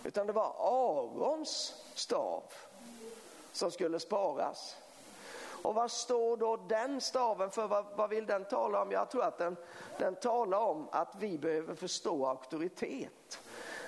Utan 0.04 0.26
det 0.26 0.32
var 0.32 0.54
Arons 0.58 1.84
stav 1.94 2.42
som 3.52 3.70
skulle 3.70 4.00
sparas. 4.00 4.76
Och 5.66 5.74
vad 5.74 5.90
står 5.90 6.36
då 6.36 6.56
den 6.56 7.00
staven 7.00 7.50
för? 7.50 7.68
Vad, 7.68 7.84
vad 7.96 8.10
vill 8.10 8.26
den 8.26 8.44
tala 8.44 8.82
om? 8.82 8.90
Jag 8.90 9.10
tror 9.10 9.24
att 9.24 9.38
den, 9.38 9.56
den 9.98 10.14
talar 10.14 10.58
om 10.58 10.88
att 10.92 11.14
vi 11.18 11.38
behöver 11.38 11.74
förstå 11.74 12.26
auktoritet. 12.26 13.40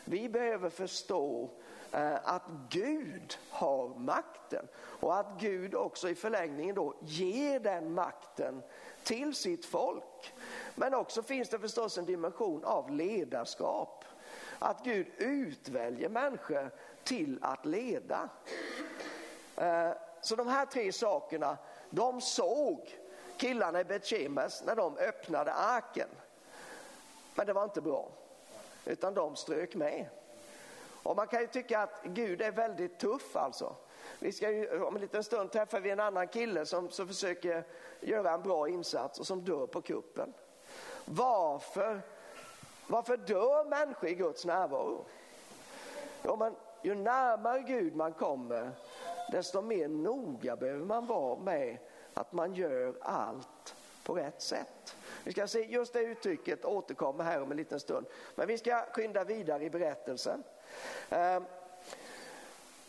Vi 0.04 0.28
behöver 0.28 0.70
förstå 0.70 1.50
eh, 1.92 2.14
att 2.25 2.42
Gud 2.70 3.38
har 3.50 3.88
makten 3.88 4.68
och 5.00 5.18
att 5.18 5.26
Gud 5.40 5.75
också 5.75 6.08
i 6.08 6.14
förlängningen 6.14 6.75
då 6.75 6.94
ger 7.00 7.61
den 7.61 7.94
makten 7.94 8.62
till 9.04 9.35
sitt 9.35 9.66
folk. 9.66 10.35
Men 10.75 10.94
också 10.94 11.23
finns 11.23 11.49
det 11.49 11.58
förstås 11.58 11.99
en 11.99 12.04
dimension 12.04 12.64
av 12.64 12.90
ledarskap. 12.90 14.04
Att 14.58 14.85
Gud 14.85 15.06
utväljer 15.16 16.08
människor 16.08 16.70
till 17.04 17.38
att 17.42 17.66
leda. 17.66 18.28
Eh, 19.56 19.90
så 20.20 20.37
de 20.37 20.49
här 20.49 20.66
tre 20.66 20.92
sakerna, 20.92 21.56
de 21.90 22.21
såg 22.21 22.99
killarna 23.37 23.80
i 23.80 23.85
Betjemes 23.85 24.62
när 24.64 24.76
de 24.76 24.97
öppnade 24.97 25.52
arken. 25.52 26.09
Men 27.35 27.47
det 27.47 27.52
var 27.52 27.64
inte 27.64 27.80
bra, 27.80 28.09
utan 28.85 29.14
de 29.14 29.37
strök 29.37 29.75
med. 29.75 30.09
Och 31.02 31.16
man 31.16 31.26
kan 31.26 31.40
ju 31.40 31.47
tycka 31.47 31.80
att 31.80 32.02
Gud 32.04 32.42
är 32.42 32.52
väldigt 32.52 32.99
tuff 32.99 33.37
alltså. 33.37 33.76
Vi 34.18 34.33
ska 34.33 34.50
ju, 34.50 34.83
om 34.83 34.95
en 34.95 35.00
liten 35.00 35.25
stund 35.25 35.52
träffar 35.52 35.80
vi 35.80 35.90
en 35.90 36.00
annan 36.00 36.28
kille 36.28 36.66
som, 36.66 36.90
som 36.90 37.09
försöker 37.09 37.64
göra 38.00 38.30
en 38.30 38.42
bra 38.42 38.68
insats 38.68 39.21
och 39.21 39.26
som 39.26 39.45
dör 39.45 39.66
på 39.66 39.83
kuppen. 39.83 40.35
Varför, 41.04 42.00
varför 42.87 43.16
dör 43.16 43.64
människor 43.64 44.09
i 44.09 44.14
Guds 44.14 44.45
närvaro? 44.45 45.04
Jo, 46.25 46.37
men 46.37 46.57
ju 46.83 46.95
närmare 46.95 47.61
Gud 47.61 47.97
man 47.97 48.12
kommer, 48.12 48.71
desto 49.30 49.61
mer 49.61 49.88
noga 49.88 50.56
behöver 50.56 50.85
man 50.85 51.06
vara 51.06 51.38
med 51.38 51.78
att 52.14 52.32
man 52.32 52.54
gör 52.54 52.94
allt 53.00 53.75
på 54.08 54.14
rätt 54.14 54.42
sätt. 54.42 54.97
Vi 55.25 55.32
ska 55.32 55.47
se 55.47 55.64
just 55.64 55.92
det 55.92 56.02
uttrycket 56.02 56.64
återkommer 56.64 57.25
här 57.25 57.42
om 57.42 57.50
en 57.50 57.56
liten 57.56 57.80
stund. 57.80 58.06
Men 58.35 58.47
vi 58.47 58.58
ska 58.58 58.85
skynda 58.92 59.25
vidare 59.25 59.64
i 59.64 59.70
berättelsen. 59.70 60.44
Ehm, 61.11 61.44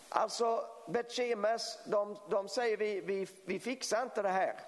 alltså 0.09 0.65
Betjemes, 0.87 1.79
de, 1.85 2.17
de 2.29 2.47
säger 2.47 2.77
vi, 2.77 3.01
vi, 3.01 3.27
vi 3.45 3.59
fixar 3.59 4.03
inte 4.03 4.21
det 4.21 4.29
här. 4.29 4.59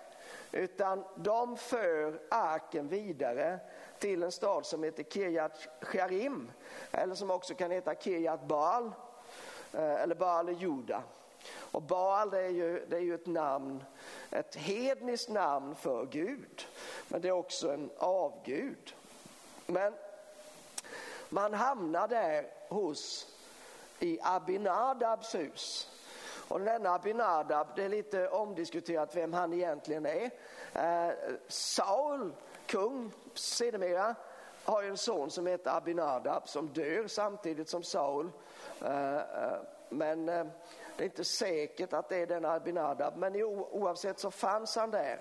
Utan 0.52 1.04
de 1.16 1.58
för 1.58 2.22
arken 2.30 2.88
vidare 2.88 3.60
till 4.00 4.24
en 4.24 4.32
stad 4.32 4.66
som 4.66 4.84
heter 4.84 5.04
Kirjat 5.04 5.68
Sharim. 5.82 6.52
Eller 6.92 7.16
som 7.16 7.32
också 7.32 7.54
kan 7.54 7.72
heta 7.72 7.96
Kirjat 7.96 8.48
Baal. 8.48 8.92
Eh, 9.74 10.02
eller 10.02 10.16
Baal 10.16 10.50
Juda. 10.50 11.04
Och 11.50 11.82
Baal 11.82 12.30
det 12.30 12.42
är, 12.42 12.50
ju, 12.50 12.86
det 12.90 12.96
är 12.96 13.02
ju 13.02 13.16
ett 13.16 13.28
namn, 13.28 13.84
ett 14.32 14.56
hedniskt 14.56 15.30
namn 15.30 15.76
för 15.76 16.06
Gud. 16.06 16.68
Men 17.08 17.22
det 17.22 17.28
är 17.28 17.32
också 17.32 17.74
en 17.74 17.90
avgud. 17.98 18.96
Men 19.66 19.94
man 21.30 21.54
hamnar 21.54 22.08
där 22.08 22.46
hos 22.70 23.28
i 24.00 24.20
Abinadabs 24.22 25.36
hus. 25.36 25.90
Och 26.48 26.60
denna 26.60 26.94
Abinadab, 26.94 27.68
det 27.76 27.84
är 27.84 27.90
lite 27.90 28.30
omdiskuterat 28.30 29.16
vem 29.16 29.34
han 29.34 29.54
egentligen 29.54 30.06
är. 30.06 30.32
Eh, 30.74 31.14
Saul, 31.48 32.34
kung 32.66 33.12
sedermera, 33.34 34.16
har 34.64 34.82
ju 34.82 34.90
en 34.90 34.98
son 34.98 35.32
som 35.32 35.48
heter 35.48 35.78
Abinadab 35.78 36.48
som 36.48 36.68
dör 36.68 37.08
samtidigt 37.08 37.70
som 37.70 37.84
Saul. 37.84 38.32
Eh, 38.82 39.16
eh, 39.16 39.58
men 39.90 40.30
eh, 40.30 40.46
det 40.98 41.04
är 41.04 41.06
inte 41.06 41.24
säkert 41.24 41.94
att 41.94 42.10
det 42.10 42.18
är 42.18 42.28
den 42.28 42.46
Abinadab, 42.46 43.18
men 43.18 43.44
oavsett 43.44 44.20
så 44.20 44.32
fanns 44.32 44.76
han 44.76 44.92
där. 44.92 45.20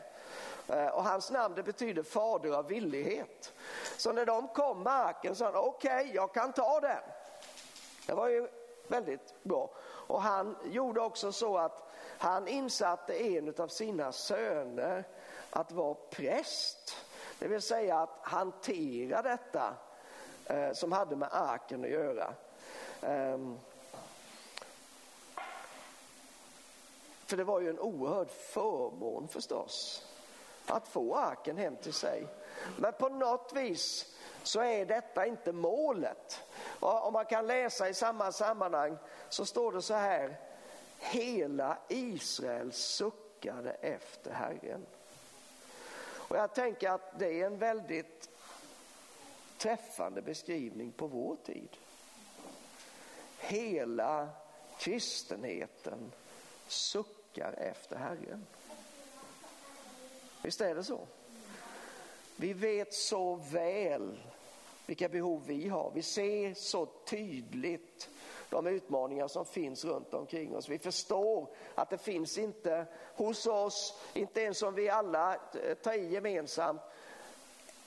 Eh, 0.68 0.86
och 0.86 1.04
hans 1.04 1.30
namn 1.30 1.54
det 1.54 1.62
betyder 1.62 2.02
fader 2.02 2.50
av 2.50 2.66
villighet. 2.66 3.52
Så 3.96 4.12
när 4.12 4.26
de 4.26 4.48
kom 4.48 4.82
med 4.82 4.92
arken 4.92 5.36
sa 5.36 5.44
han 5.44 5.54
okej, 5.56 6.00
okay, 6.00 6.14
jag 6.14 6.34
kan 6.34 6.52
ta 6.52 6.80
den. 6.80 7.02
Det 8.06 8.12
var 8.12 8.28
ju 8.28 8.48
väldigt 8.88 9.34
bra. 9.42 9.70
Och 9.82 10.22
han 10.22 10.56
gjorde 10.64 11.00
också 11.00 11.32
så 11.32 11.58
att 11.58 11.90
han 12.18 12.48
insatte 12.48 13.22
en 13.22 13.54
av 13.58 13.68
sina 13.68 14.12
söner 14.12 15.04
att 15.50 15.72
vara 15.72 15.94
präst. 15.94 16.96
Det 17.38 17.48
vill 17.48 17.62
säga 17.62 17.98
att 17.98 18.18
hantera 18.22 19.22
detta 19.22 19.74
eh, 20.46 20.72
som 20.72 20.92
hade 20.92 21.16
med 21.16 21.28
arken 21.32 21.84
att 21.84 21.90
göra. 21.90 22.34
Um, 23.02 23.58
för 27.30 27.36
det 27.36 27.44
var 27.44 27.60
ju 27.60 27.70
en 27.70 27.78
oerhörd 27.78 28.30
förmån 28.30 29.28
förstås 29.28 30.06
att 30.66 30.88
få 30.88 31.16
arken 31.16 31.56
hem 31.56 31.76
till 31.76 31.92
sig. 31.92 32.26
Men 32.78 32.92
på 32.92 33.08
något 33.08 33.52
vis 33.54 34.16
så 34.42 34.60
är 34.60 34.86
detta 34.86 35.26
inte 35.26 35.52
målet. 35.52 36.42
Och 36.80 37.06
om 37.06 37.12
man 37.12 37.24
kan 37.26 37.46
läsa 37.46 37.88
i 37.88 37.94
samma 37.94 38.32
sammanhang 38.32 38.96
så 39.28 39.46
står 39.46 39.72
det 39.72 39.82
så 39.82 39.94
här. 39.94 40.40
Hela 40.98 41.78
Israel 41.88 42.72
suckade 42.72 43.70
efter 43.70 44.30
Herren. 44.30 44.86
Och 46.12 46.36
jag 46.36 46.54
tänker 46.54 46.90
att 46.90 47.18
det 47.18 47.40
är 47.40 47.46
en 47.46 47.58
väldigt 47.58 48.30
träffande 49.58 50.22
beskrivning 50.22 50.92
på 50.92 51.06
vår 51.06 51.36
tid. 51.36 51.76
Hela 53.38 54.28
kristenheten 54.78 56.12
suckade 56.66 57.19
suckar 57.30 57.52
efter 57.52 57.96
Herren. 57.96 58.46
Visst 60.42 60.60
är 60.60 60.74
det 60.74 60.84
så? 60.84 61.00
Vi 62.36 62.52
vet 62.52 62.94
så 62.94 63.34
väl 63.34 64.20
vilka 64.86 65.08
behov 65.08 65.42
vi 65.46 65.68
har. 65.68 65.92
Vi 65.94 66.02
ser 66.02 66.54
så 66.54 66.86
tydligt 66.86 68.08
de 68.50 68.66
utmaningar 68.66 69.28
som 69.28 69.44
finns 69.44 69.84
runt 69.84 70.14
omkring 70.14 70.56
oss. 70.56 70.68
Vi 70.68 70.78
förstår 70.78 71.48
att 71.74 71.90
det 71.90 71.98
finns 71.98 72.38
inte 72.38 72.86
hos 73.16 73.46
oss, 73.46 74.00
inte 74.14 74.40
ens 74.40 74.62
om 74.62 74.74
vi 74.74 74.88
alla 74.88 75.34
eh, 75.34 75.74
tar 75.82 75.92
i 75.92 76.12
gemensamt, 76.12 76.80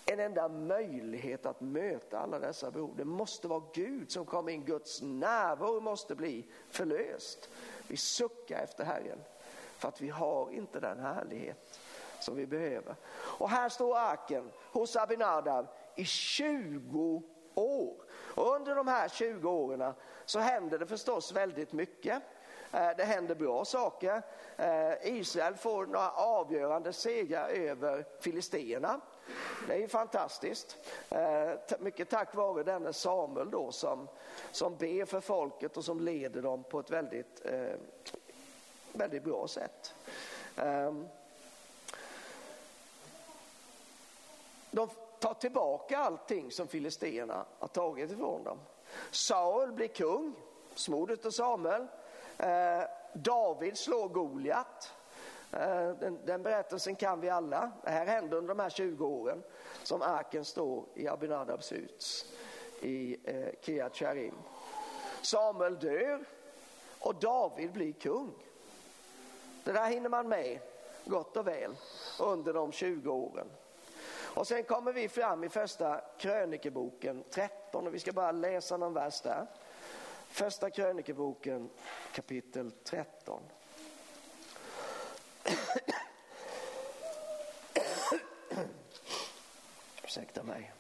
en 0.06 0.20
enda 0.20 0.48
möjlighet 0.48 1.46
att 1.46 1.62
möta 1.62 2.20
alla 2.20 2.40
dessa 2.40 2.72
behov. 2.72 2.94
Det 2.98 3.06
måste 3.06 3.48
vara 3.48 3.64
Gud 3.74 4.12
som 4.12 4.26
kommer 4.26 4.52
in, 4.52 4.66
Guds 4.66 5.02
närvaro 5.02 5.80
måste 5.80 6.16
bli 6.16 6.46
förlöst. 6.70 7.50
Vi 7.88 7.98
suckar 7.98 8.64
efter 8.64 8.84
Herren 8.84 9.20
för 9.84 9.88
att 9.88 10.02
vi 10.02 10.10
har 10.10 10.52
inte 10.52 10.80
den 10.80 11.00
härlighet 11.00 11.80
som 12.20 12.36
vi 12.36 12.46
behöver. 12.46 12.96
Och 13.16 13.50
här 13.50 13.70
står 13.70 13.98
arken 13.98 14.52
hos 14.72 14.96
Abinadab 14.96 15.68
i 15.96 16.06
20 16.06 17.24
år. 17.54 17.96
Och 18.36 18.56
under 18.56 18.76
de 18.76 18.88
här 18.88 19.10
20 19.10 19.50
åren 19.50 19.94
så 20.26 20.40
händer 20.40 20.80
det 20.80 20.86
förstås 20.86 21.32
väldigt 21.32 21.74
mycket. 21.74 22.24
Eh, 22.72 22.90
det 22.98 23.04
händer 23.04 23.36
bra 23.36 23.66
saker. 23.66 24.22
Eh, 24.58 25.18
Israel 25.18 25.56
får 25.56 25.86
några 25.86 26.12
avgörande 26.12 26.94
segrar 26.94 27.50
över 27.50 28.06
filisterna. 28.20 29.02
Det 29.68 29.74
är 29.74 29.80
ju 29.80 29.88
fantastiskt. 29.88 30.78
Eh, 31.10 31.80
mycket 31.80 32.10
tack 32.10 32.36
vare 32.36 32.64
denne 32.64 32.94
Samuel 32.94 33.52
då 33.52 33.72
som, 33.72 34.08
som 34.52 34.76
ber 34.76 35.06
för 35.06 35.20
folket 35.20 35.78
och 35.78 35.86
som 35.86 36.00
leder 36.00 36.42
dem 36.42 36.64
på 36.64 36.80
ett 36.80 36.90
väldigt, 36.90 37.46
väldigt 38.94 39.24
bra 39.24 39.48
sätt. 39.48 39.96
Ehm, 40.56 41.08
de 44.72 44.90
tar 45.20 45.34
tillbaka 45.34 45.98
allting 45.98 46.52
som 46.52 46.68
filisterna 46.68 47.46
har 47.60 47.68
tagit 47.68 48.12
ifrån 48.12 48.44
dem. 48.44 48.60
Saul 49.12 49.72
blir 49.72 49.88
kung, 49.88 50.36
smordet 50.76 51.26
och 51.26 51.34
Samuel. 51.34 51.88
Ehm, 52.38 52.88
David 53.14 53.78
slår 53.78 54.08
Goliat. 54.08 54.94
Ehm, 55.52 55.98
den, 56.00 56.20
den, 56.26 56.44
berättelsen 56.44 56.96
kan 56.96 57.22
vi 57.22 57.30
alla. 57.30 57.72
Det 57.84 57.90
här 57.90 58.06
hände 58.06 58.38
under 58.38 58.56
de 58.56 58.62
här 58.62 58.70
20 58.70 59.06
åren 59.06 59.44
som 59.84 60.02
arken 60.02 60.46
står 60.46 60.86
i 60.96 61.08
Abinadabs 61.08 61.72
hus 61.72 62.34
i 62.82 63.18
eh, 63.24 63.50
Kiat 63.62 63.96
Sharim. 63.96 64.36
Samuel 65.22 65.80
dör 65.80 66.26
och 67.00 67.16
David 67.16 67.72
blir 67.72 67.94
kung. 67.94 68.34
Det 69.64 69.72
där 69.72 69.90
hinner 69.90 70.10
man 70.10 70.30
med 70.30 70.60
gott 71.06 71.38
och 71.38 71.48
väl 71.48 71.76
under 72.20 72.54
de 72.54 72.72
20 72.72 73.12
åren. 73.12 73.48
Och 74.36 74.48
sen 74.48 74.64
kommer 74.64 74.94
vi 74.94 75.10
fram 75.10 75.44
i 75.44 75.50
första 75.50 76.02
krönikeboken 76.18 77.24
13 77.30 77.88
och 77.88 77.94
vi 77.94 78.00
ska 78.00 78.12
bara 78.12 78.32
läsa 78.32 78.78
någon 78.78 78.94
vers 78.94 79.22
där. 79.22 79.48
Första 80.28 80.70
krönikeboken 80.70 81.70
kapitel 82.14 82.72
13. 82.72 83.42
Ursäkta 90.04 90.44
mig. 90.44 90.74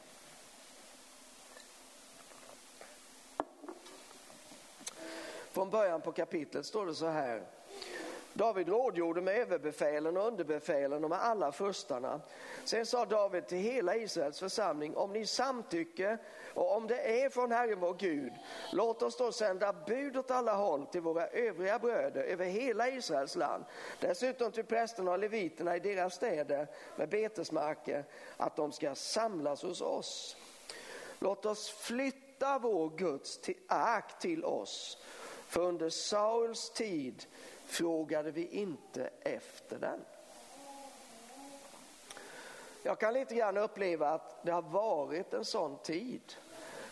Från 5.51 5.69
början 5.69 6.01
på 6.01 6.11
kapitlet 6.11 6.65
står 6.65 6.85
det 6.85 6.95
så 6.95 7.07
här. 7.07 7.43
David 8.33 8.69
rådgjorde 8.69 9.21
med 9.21 9.37
överbefälen 9.37 10.17
och 10.17 10.27
underbefälen 10.27 11.03
och 11.03 11.09
med 11.09 11.23
alla 11.23 11.51
furstarna. 11.51 12.21
Sen 12.63 12.85
sa 12.85 13.05
David 13.05 13.47
till 13.47 13.57
hela 13.57 13.95
Israels 13.95 14.39
församling, 14.39 14.95
om 14.95 15.13
ni 15.13 15.25
samtycker 15.25 16.17
och 16.53 16.75
om 16.75 16.87
det 16.87 17.23
är 17.23 17.29
från 17.29 17.51
Herren 17.51 17.79
vår 17.79 17.93
Gud, 17.93 18.33
låt 18.71 19.01
oss 19.01 19.17
då 19.17 19.31
sända 19.31 19.73
bud 19.73 20.17
åt 20.17 20.31
alla 20.31 20.55
håll 20.55 20.85
till 20.85 21.01
våra 21.01 21.27
övriga 21.27 21.79
bröder 21.79 22.23
över 22.23 22.45
hela 22.45 22.89
Israels 22.89 23.35
land. 23.35 23.63
Dessutom 23.99 24.51
till 24.51 24.65
prästerna 24.65 25.11
och 25.11 25.19
leviterna 25.19 25.75
i 25.75 25.79
deras 25.79 26.13
städer 26.13 26.67
med 26.95 27.09
betesmarker, 27.09 28.05
att 28.37 28.55
de 28.55 28.71
ska 28.71 28.95
samlas 28.95 29.63
hos 29.63 29.81
oss. 29.81 30.37
Låt 31.19 31.45
oss 31.45 31.69
flytta 31.69 32.59
vår 32.59 32.89
Guds 32.89 33.39
ark 33.67 34.19
till 34.19 34.45
oss, 34.45 34.97
för 35.47 35.61
under 35.61 35.89
Sauls 35.89 36.69
tid 36.69 37.25
frågade 37.73 38.31
vi 38.31 38.47
inte 38.47 39.09
efter 39.21 39.79
den. 39.79 39.99
jag 42.83 42.99
kan 42.99 43.13
lite 43.13 43.35
grann 43.35 43.57
uppleva 43.57 44.09
att 44.09 44.43
det 44.43 44.51
har 44.51 44.61
varit 44.61 45.33
en 45.33 45.45
sån 45.45 45.77
tid 45.77 46.33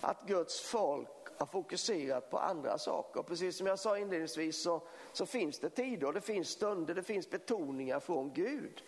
att 0.01 0.27
Guds 0.27 0.61
folk 0.61 1.09
har 1.37 1.45
fokuserat 1.45 2.29
på 2.29 2.37
andra 2.39 2.77
saker. 2.77 3.23
Precis 3.23 3.57
som 3.57 3.67
jag 3.67 3.79
sa 3.79 3.97
inledningsvis 3.97 4.61
så, 4.61 4.81
så 5.13 5.25
finns 5.25 5.59
det 5.59 5.69
tider, 5.69 6.07
och 6.07 6.13
det 6.13 6.21
finns 6.21 6.49
stunder, 6.49 6.95
det 6.95 7.03
finns 7.03 7.29
betoningar 7.29 7.99
från 7.99 8.33
Gud. 8.33 8.83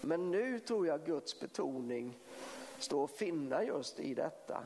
Men 0.00 0.30
nu 0.30 0.60
tror 0.60 0.86
jag 0.86 1.04
Guds 1.04 1.40
betoning 1.40 2.18
står 2.78 3.04
att 3.04 3.10
finna 3.10 3.64
just 3.64 4.00
i 4.00 4.14
detta. 4.14 4.64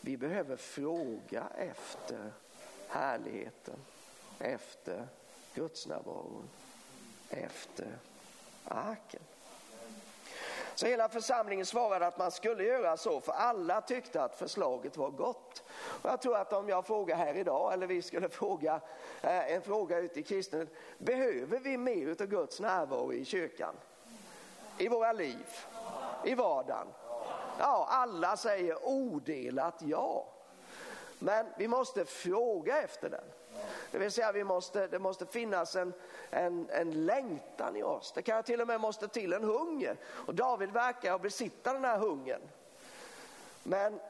Vi 0.00 0.16
behöver 0.16 0.56
fråga 0.56 1.46
efter 1.56 2.32
härligheten, 2.88 3.76
efter 4.38 5.08
gudsnärvaron, 5.54 6.48
efter 7.30 7.98
arken. 8.64 9.22
Så 10.74 10.86
hela 10.86 11.08
församlingen 11.08 11.66
svarade 11.66 12.06
att 12.06 12.18
man 12.18 12.30
skulle 12.30 12.64
göra 12.64 12.96
så 12.96 13.20
för 13.20 13.32
alla 13.32 13.80
tyckte 13.80 14.22
att 14.22 14.34
förslaget 14.34 14.96
var 14.96 15.10
gott. 15.10 15.62
Och 16.02 16.10
jag 16.10 16.22
tror 16.22 16.36
att 16.36 16.52
om 16.52 16.68
jag 16.68 16.86
frågar 16.86 17.16
här 17.16 17.34
idag 17.34 17.72
eller 17.72 17.86
vi 17.86 18.02
skulle 18.02 18.28
fråga 18.28 18.80
eh, 19.22 19.52
en 19.52 19.62
fråga 19.62 19.98
ute 19.98 20.20
i 20.20 20.22
kristen, 20.22 20.68
behöver 20.98 21.58
vi 21.58 21.76
mer 21.76 22.08
av 22.08 22.26
Guds 22.26 22.60
närvaro 22.60 23.12
i 23.12 23.24
kyrkan? 23.24 23.74
I 24.78 24.88
våra 24.88 25.12
liv? 25.12 25.46
I 26.24 26.34
vardagen? 26.34 26.86
Ja, 27.58 27.86
alla 27.90 28.36
säger 28.36 28.88
odelat 28.88 29.82
ja. 29.82 30.26
Men 31.18 31.46
vi 31.56 31.68
måste 31.68 32.04
fråga 32.04 32.82
efter 32.82 33.10
den. 33.10 33.24
Det 33.90 33.98
vill 33.98 34.12
säga 34.12 34.32
vi 34.32 34.44
måste, 34.44 34.86
det 34.86 34.98
måste 34.98 35.26
finnas 35.26 35.76
en, 35.76 35.92
en, 36.30 36.70
en 36.70 37.06
längtan 37.06 37.76
i 37.76 37.82
oss. 37.82 38.12
Det 38.12 38.22
kan 38.22 38.42
till 38.42 38.60
och 38.60 38.66
med 38.66 38.80
måste 38.80 39.08
till 39.08 39.32
en 39.32 39.44
hunger. 39.44 39.96
Och 40.04 40.34
David 40.34 40.70
verkar 40.70 41.18
besitta 41.18 41.72
den 41.72 41.84
här 41.84 41.98
hungern. 41.98 42.42
Men, 43.62 44.00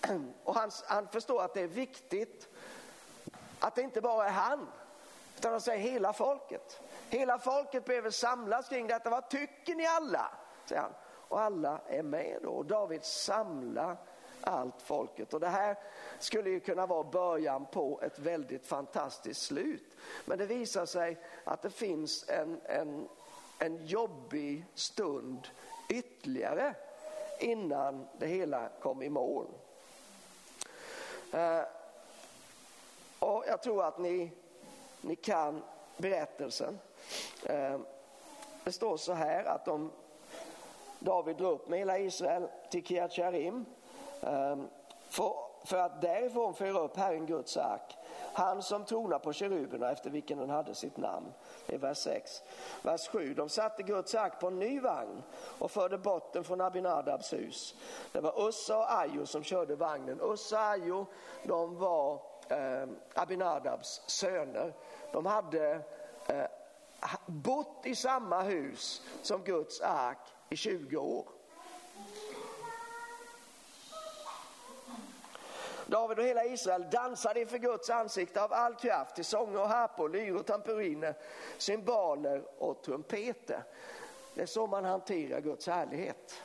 och 0.44 0.54
han, 0.54 0.70
han 0.86 1.08
förstår 1.08 1.42
att 1.42 1.54
det 1.54 1.60
är 1.60 1.66
viktigt 1.66 2.48
att 3.60 3.74
det 3.74 3.82
inte 3.82 4.00
bara 4.00 4.26
är 4.26 4.30
han, 4.30 4.66
utan 5.36 5.52
han 5.52 5.60
säger 5.60 5.90
hela 5.90 6.12
folket. 6.12 6.80
Hela 7.10 7.38
folket 7.38 7.84
behöver 7.84 8.10
samlas 8.10 8.68
kring 8.68 8.86
detta. 8.86 9.10
Vad 9.10 9.28
tycker 9.30 9.74
ni 9.74 9.86
alla? 9.86 10.30
säger 10.64 10.82
han. 10.82 10.92
Och 11.28 11.40
alla 11.40 11.80
är 11.86 12.02
med 12.02 12.38
då. 12.42 12.50
Och 12.50 12.66
David 12.66 13.04
samlar 13.04 13.96
allt 14.40 14.82
folket. 14.82 15.34
Och 15.34 15.40
det 15.40 15.48
här 15.48 15.76
skulle 16.18 16.50
ju 16.50 16.60
kunna 16.60 16.86
vara 16.86 17.04
början 17.04 17.66
på 17.66 18.00
ett 18.02 18.18
väldigt 18.18 18.66
fantastiskt 18.66 19.42
slut. 19.42 19.96
Men 20.24 20.38
det 20.38 20.46
visar 20.46 20.86
sig 20.86 21.18
att 21.44 21.62
det 21.62 21.70
finns 21.70 22.28
en, 22.28 22.60
en, 22.64 23.08
en 23.58 23.86
jobbig 23.86 24.64
stund 24.74 25.48
ytterligare 25.88 26.74
innan 27.40 28.08
det 28.18 28.26
hela 28.26 28.68
kom 28.80 29.02
i 29.02 29.08
mål. 29.08 29.46
Eh, 31.32 31.62
och 33.18 33.44
jag 33.46 33.62
tror 33.62 33.84
att 33.84 33.98
ni, 33.98 34.32
ni 35.00 35.16
kan 35.16 35.62
berättelsen. 35.96 36.78
Eh, 37.46 37.80
det 38.64 38.72
står 38.72 38.96
så 38.96 39.12
här 39.12 39.44
att 39.44 39.64
de, 39.64 39.92
David 40.98 41.36
drog 41.36 41.52
upp 41.52 41.68
med 41.68 41.78
hela 41.78 41.98
Israel 41.98 42.48
till 42.70 42.84
Kiatjarim 42.86 43.64
Ehm, 44.20 44.68
för, 45.08 45.32
för 45.64 45.76
att 45.76 46.02
därifrån 46.02 46.54
föra 46.54 46.78
upp 46.78 46.96
Herren 46.96 47.26
Guds 47.26 47.56
ark. 47.56 47.96
Han 48.32 48.62
som 48.62 48.84
tronar 48.84 49.18
på 49.18 49.32
keruberna 49.32 49.90
efter 49.90 50.10
vilken 50.10 50.38
den 50.38 50.50
hade 50.50 50.74
sitt 50.74 50.96
namn. 50.96 51.32
Det 51.66 51.74
är 51.74 51.78
vers 51.78 51.98
6. 51.98 52.42
Vers 52.82 53.08
7. 53.08 53.34
De 53.34 53.48
satte 53.48 53.82
Guds 53.82 54.14
ark 54.14 54.40
på 54.40 54.46
en 54.46 54.58
ny 54.58 54.80
vagn 54.80 55.22
och 55.58 55.70
förde 55.70 55.98
bort 55.98 56.32
den 56.32 56.44
från 56.44 56.60
Abinadabs 56.60 57.32
hus. 57.32 57.74
Det 58.12 58.20
var 58.20 58.48
Ussa 58.48 58.78
och 58.78 58.92
Ajo 58.92 59.26
som 59.26 59.42
körde 59.42 59.76
vagnen. 59.76 60.20
Ussa 60.20 60.56
och 60.56 60.72
Ajo 60.72 61.06
de 61.42 61.76
var 61.76 62.20
eh, 62.48 62.88
Abinadabs 63.14 64.02
söner. 64.06 64.74
De 65.12 65.26
hade 65.26 65.80
eh, 66.26 66.46
bott 67.26 67.86
i 67.86 67.94
samma 67.94 68.42
hus 68.42 69.02
som 69.22 69.44
Guds 69.44 69.80
ark 69.80 70.18
i 70.50 70.56
20 70.56 70.96
år. 70.96 71.37
David 75.88 76.18
och 76.18 76.24
hela 76.24 76.44
Israel 76.44 76.86
dansade 76.90 77.40
inför 77.40 77.58
Guds 77.58 77.90
ansikte 77.90 78.42
av 78.42 78.52
all 78.52 78.74
kraft 78.74 79.14
till 79.14 79.24
sånger 79.24 79.60
och 79.60 79.68
harpor, 79.68 80.08
lyror, 80.08 80.42
tamburiner, 80.42 81.14
cymbaler 81.58 82.42
och 82.58 82.82
trumpeter. 82.82 83.62
Det 84.34 84.42
är 84.42 84.46
så 84.46 84.66
man 84.66 84.84
hanterar 84.84 85.40
Guds 85.40 85.66
härlighet. 85.66 86.42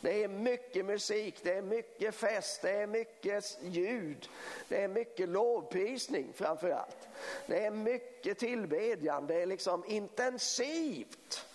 Det 0.00 0.24
är 0.24 0.28
mycket 0.28 0.86
musik, 0.86 1.40
det 1.42 1.54
är 1.54 1.62
mycket 1.62 2.14
fest, 2.14 2.62
det 2.62 2.70
är 2.70 2.86
mycket 2.86 3.58
ljud, 3.62 4.28
det 4.68 4.82
är 4.82 4.88
mycket 4.88 5.28
lovprisning 5.28 6.32
framför 6.34 6.70
allt. 6.70 7.08
Det 7.46 7.66
är 7.66 7.70
mycket 7.70 8.38
tillbedjan, 8.38 9.26
det 9.26 9.42
är 9.42 9.46
liksom 9.46 9.84
intensivt. 9.86 11.46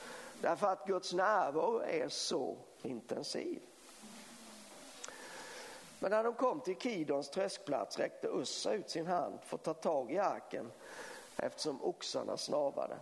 Därför 0.42 0.68
att 0.68 0.88
Guds 0.88 1.14
närvaro 1.14 1.80
är 1.80 2.10
så 2.10 2.58
intensiv. 2.82 3.62
Men 6.04 6.12
när 6.12 6.24
de 6.24 6.34
kom 6.34 6.60
till 6.60 6.76
Kidons 6.76 7.30
tröskplats 7.30 8.00
räckte 8.00 8.28
Ussa 8.28 8.74
ut 8.74 8.90
sin 8.90 9.08
hand 9.08 9.40
för 9.44 9.56
att 9.56 9.64
ta 9.64 9.74
tag 9.74 10.12
i 10.12 10.18
arken 10.18 10.72
eftersom 11.38 11.84
oxarna 11.84 12.38
snavade. 12.38 12.96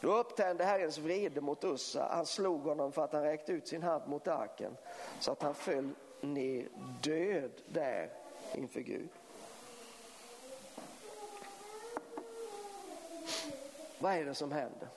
Då 0.00 0.16
upptände 0.16 0.64
Herrens 0.64 0.98
vrede 0.98 1.40
mot 1.40 1.64
Ussa. 1.64 2.08
Han 2.10 2.26
slog 2.26 2.62
honom 2.62 2.92
för 2.92 3.04
att 3.04 3.12
han 3.12 3.22
räckte 3.22 3.52
ut 3.52 3.68
sin 3.68 3.82
hand 3.82 4.08
mot 4.08 4.28
arken 4.28 4.76
så 5.20 5.32
att 5.32 5.42
han 5.42 5.54
föll 5.54 5.90
ner 6.20 6.68
död 7.02 7.52
där 7.66 8.10
inför 8.54 8.80
Gud. 8.80 9.08
Vad 13.98 14.12
är 14.12 14.24
det 14.24 14.34
som 14.34 14.52
händer? 14.52 14.88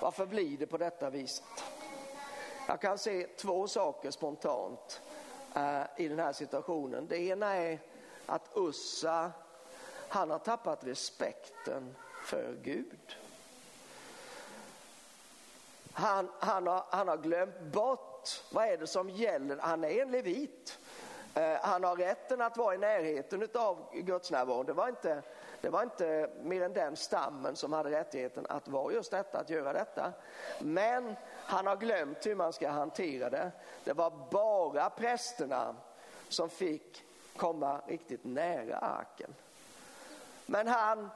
Varför 0.00 0.26
blir 0.26 0.58
det 0.58 0.66
på 0.66 0.76
detta 0.76 1.10
viset? 1.10 1.71
Jag 2.66 2.80
kan 2.80 2.98
se 2.98 3.26
två 3.26 3.68
saker 3.68 4.10
spontant 4.10 5.00
eh, 5.54 5.82
i 5.96 6.08
den 6.08 6.18
här 6.18 6.32
situationen. 6.32 7.06
Det 7.08 7.18
ena 7.18 7.54
är 7.54 7.78
att 8.26 8.50
Ussa, 8.54 9.32
han 10.08 10.30
har 10.30 10.38
tappat 10.38 10.84
respekten 10.84 11.96
för 12.24 12.56
Gud. 12.62 13.16
Han, 15.92 16.28
han, 16.40 16.66
har, 16.66 16.84
han 16.90 17.08
har 17.08 17.16
glömt 17.16 17.60
bort 17.60 18.42
vad 18.52 18.64
är 18.64 18.76
det 18.76 18.86
som 18.86 19.10
gäller. 19.10 19.58
Han 19.60 19.84
är 19.84 20.02
en 20.02 20.10
levit. 20.10 20.78
Eh, 21.34 21.56
han 21.62 21.84
har 21.84 21.96
rätten 21.96 22.40
att 22.40 22.56
vara 22.56 22.74
i 22.74 22.78
närheten 22.78 23.48
av 23.54 23.90
Guds 23.92 24.30
närvaro. 24.30 24.62
Det 24.62 24.72
var 24.72 24.88
inte 24.88 25.22
det 25.62 25.70
var 25.70 25.82
inte 25.82 26.30
mer 26.42 26.62
än 26.62 26.72
den 26.72 26.96
stammen 26.96 27.56
som 27.56 27.72
hade 27.72 27.90
rättigheten 27.90 28.46
att 28.48 28.68
vara 28.68 28.92
just 28.92 29.10
detta, 29.10 29.38
att 29.38 29.50
göra 29.50 29.72
detta. 29.72 30.12
Men 30.60 31.16
han 31.44 31.66
har 31.66 31.76
glömt 31.76 32.26
hur 32.26 32.34
man 32.34 32.52
ska 32.52 32.70
hantera 32.70 33.30
det. 33.30 33.52
Det 33.84 33.92
var 33.92 34.12
bara 34.30 34.90
prästerna 34.90 35.74
som 36.28 36.50
fick 36.50 37.04
komma 37.36 37.80
riktigt 37.86 38.24
nära 38.24 38.78
arken. 38.78 39.34
Men 40.46 40.68
han, 40.68 41.10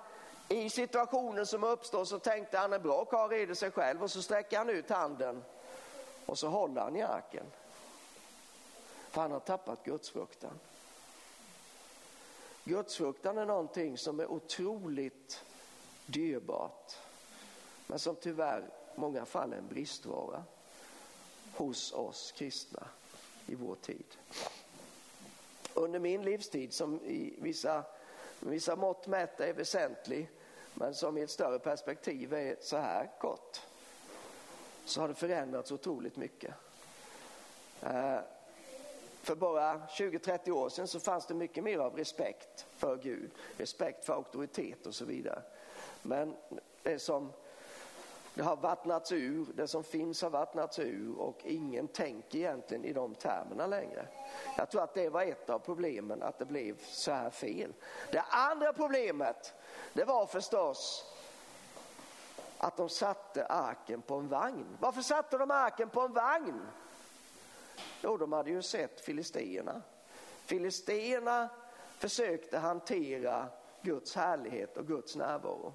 i 0.49 0.71
situationen 0.71 1.47
som 1.47 1.65
uppstår 1.65 2.05
så 2.05 2.19
tänkte 2.19 2.59
han 2.59 2.73
en 2.73 2.83
bra 2.83 3.05
karl 3.05 3.31
reder 3.31 3.55
sig 3.55 3.71
själv 3.71 4.03
och 4.03 4.11
så 4.11 4.23
sträcker 4.23 4.59
han 4.59 4.71
ut 4.71 4.91
handen 4.91 5.45
och 6.27 6.39
så 6.39 6.49
håller 6.49 6.81
han 6.81 6.97
i 6.97 7.03
arken. 7.03 7.47
För 9.11 9.21
han 9.21 9.33
har 9.33 9.41
tappat 9.41 9.85
gudsfruktan. 9.85 10.59
Gudsfruktan 12.65 13.39
är 13.39 13.47
någonting 13.47 13.99
som 13.99 14.21
är 14.21 14.27
otroligt 14.31 15.45
dyrbart 16.07 16.97
men 17.87 17.99
som 17.99 18.17
tyvärr 18.17 18.71
många 18.97 19.25
fall 19.25 19.53
en 19.53 19.69
bristvara 19.69 20.45
hos 21.55 21.93
oss 21.93 22.33
kristna 22.37 22.89
i 23.47 23.55
vår 23.55 23.75
tid. 23.75 24.17
Under 25.75 25.99
min 25.99 26.23
livstid 26.23 26.73
som 26.73 27.01
i 27.01 27.35
vissa, 27.39 27.85
vissa 28.41 28.77
mått 28.77 29.07
mätt 29.07 29.41
är 29.41 29.53
väsentlig 29.53 30.31
men 30.75 30.95
som 30.95 31.19
i 31.19 31.23
ett 31.23 31.31
större 31.31 31.59
perspektiv 31.59 32.35
är 32.35 32.57
så 32.61 32.77
här 32.77 33.11
kort 33.21 33.61
så 34.85 35.01
har 35.01 35.09
det 35.09 35.15
förändrats 35.15 35.73
otroligt 35.73 36.17
mycket. 36.17 36.55
Eh, 37.83 38.19
för 39.23 39.35
bara 39.35 39.81
20-30 39.87 40.51
år 40.51 40.69
sedan 40.69 40.89
så 40.89 41.01
fanns 41.01 41.27
det 41.27 41.35
mycket 41.35 41.65
mer 41.65 41.79
av 41.79 41.97
respekt 41.97 42.67
för 42.77 42.97
Gud, 42.97 43.31
respekt 43.57 44.05
för 44.05 44.13
auktoritet 44.13 44.87
och 44.87 44.95
så 44.95 45.05
vidare. 45.05 45.43
Men 46.03 46.37
det 46.83 46.99
som 46.99 47.33
det 48.37 48.43
har 48.43 48.57
vattnats 48.57 49.13
ur, 49.13 49.47
det 49.55 49.69
som 49.69 49.85
finns 49.85 50.23
har 50.23 50.31
vattnats 50.31 50.79
ur 50.79 51.19
och 51.19 51.41
ingen 51.45 51.89
tänker 51.89 52.39
egentligen 52.39 52.85
i 52.85 52.93
de 52.93 53.15
termerna 53.15 53.67
längre. 53.67 54.09
Jag 54.57 54.71
tror 54.71 54.83
att 54.83 54.95
det 54.95 55.09
var 55.09 55.23
ett 55.23 55.51
av 55.51 55.59
problemen, 55.59 56.23
att 56.23 56.39
det 56.39 56.45
blev 56.45 56.79
så 56.81 57.13
här 57.13 57.31
fel. 57.31 57.73
Det 58.13 58.21
andra 58.21 58.73
problemet, 58.73 59.55
det 59.93 60.05
var 60.05 60.27
förstås 60.27 61.13
att 62.59 62.77
de 62.77 62.89
satte 62.89 63.47
arken 63.47 64.03
på 64.03 64.15
en 64.15 64.29
vagn. 64.29 64.77
Varför 64.81 65.03
satte 65.03 65.39
de 65.39 65.51
arken 65.51 65.89
på 65.89 66.01
en 66.01 66.13
vagn? 66.13 66.61
Jo, 68.03 68.17
de 68.17 68.33
hade 68.33 68.51
ju 68.51 68.63
sett 68.63 69.01
filisterna. 69.01 69.83
Filisterna 70.45 71.49
försökte 71.99 72.59
hantera 72.59 73.49
Guds 73.83 74.17
härlighet 74.17 74.77
och 74.77 74.87
Guds 74.87 75.17
närvaro. 75.17 75.75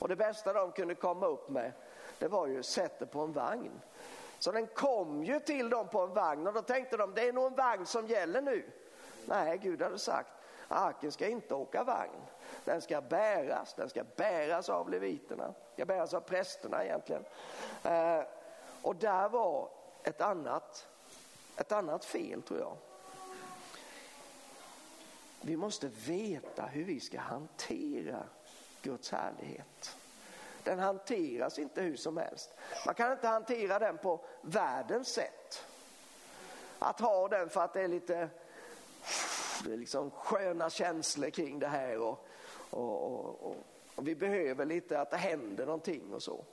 Och 0.00 0.08
det 0.08 0.16
bästa 0.16 0.52
de 0.52 0.72
kunde 0.72 0.94
komma 0.94 1.26
upp 1.26 1.48
med 1.48 1.72
det 2.18 2.28
var 2.28 2.46
ju 2.46 2.62
sätta 2.62 3.06
på 3.06 3.20
en 3.20 3.32
vagn. 3.32 3.80
Så 4.38 4.52
den 4.52 4.66
kom 4.66 5.24
ju 5.24 5.40
till 5.40 5.70
dem 5.70 5.88
på 5.88 6.00
en 6.00 6.14
vagn 6.14 6.46
och 6.46 6.52
då 6.52 6.62
tänkte 6.62 6.96
de 6.96 7.14
det 7.14 7.28
är 7.28 7.32
nog 7.32 7.46
en 7.46 7.54
vagn 7.54 7.86
som 7.86 8.06
gäller 8.06 8.40
nu. 8.40 8.70
Nej, 9.26 9.58
Gud 9.58 9.82
hade 9.82 9.98
sagt 9.98 10.30
arken 10.70 11.12
ska 11.12 11.28
inte 11.28 11.54
åka 11.54 11.84
vagn. 11.84 12.20
Den 12.64 12.80
ska 12.80 13.00
bäras, 13.00 13.74
den 13.74 13.88
ska 13.88 14.04
bäras 14.16 14.68
av 14.68 14.90
leviterna, 14.90 15.44
Den 15.44 15.54
ska 15.74 15.84
bäras 15.84 16.14
av 16.14 16.20
prästerna 16.20 16.84
egentligen. 16.84 17.24
Eh, 17.84 18.22
och 18.82 18.96
där 18.96 19.28
var 19.28 19.68
ett 20.02 20.20
annat, 20.20 20.88
ett 21.56 21.72
annat 21.72 22.04
fel 22.04 22.42
tror 22.42 22.60
jag. 22.60 22.76
Vi 25.40 25.56
måste 25.56 25.88
veta 26.06 26.62
hur 26.62 26.84
vi 26.84 27.00
ska 27.00 27.20
hantera 27.20 28.24
Guds 28.82 29.10
härlighet. 29.10 29.96
Den 30.64 30.78
hanteras 30.78 31.58
inte 31.58 31.82
hur 31.82 31.96
som 31.96 32.16
helst. 32.16 32.54
Man 32.86 32.94
kan 32.94 33.12
inte 33.12 33.28
hantera 33.28 33.78
den 33.78 33.98
på 33.98 34.24
världens 34.42 35.08
sätt. 35.08 35.64
Att 36.78 37.00
ha 37.00 37.28
den 37.28 37.48
för 37.48 37.60
att 37.60 37.72
det 37.72 37.82
är 37.82 37.88
lite 37.88 38.28
det 39.64 39.72
är 39.72 39.76
liksom 39.76 40.10
sköna 40.10 40.70
känslor 40.70 41.30
kring 41.30 41.58
det 41.58 41.66
här 41.66 41.98
och, 41.98 42.26
och, 42.70 43.12
och, 43.12 43.56
och, 43.94 44.08
vi 44.08 44.14
behöver 44.14 44.64
lite 44.64 45.00
att 45.00 45.10
det 45.10 45.16
händer 45.16 45.66
någonting 45.66 46.12
och 46.12 46.22
så. 46.22 46.44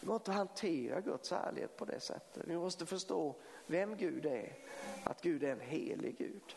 Vi 0.00 0.06
måste 0.06 0.32
hantera 0.32 1.00
Guds 1.00 1.30
härlighet 1.30 1.76
på 1.76 1.84
det 1.84 2.00
sättet. 2.00 2.42
Vi 2.46 2.56
måste 2.56 2.86
förstå 2.86 3.34
vem 3.66 3.96
Gud 3.96 4.26
är, 4.26 4.52
att 5.04 5.22
Gud 5.22 5.42
är 5.44 5.52
en 5.52 5.60
helig 5.60 6.18
Gud. 6.18 6.56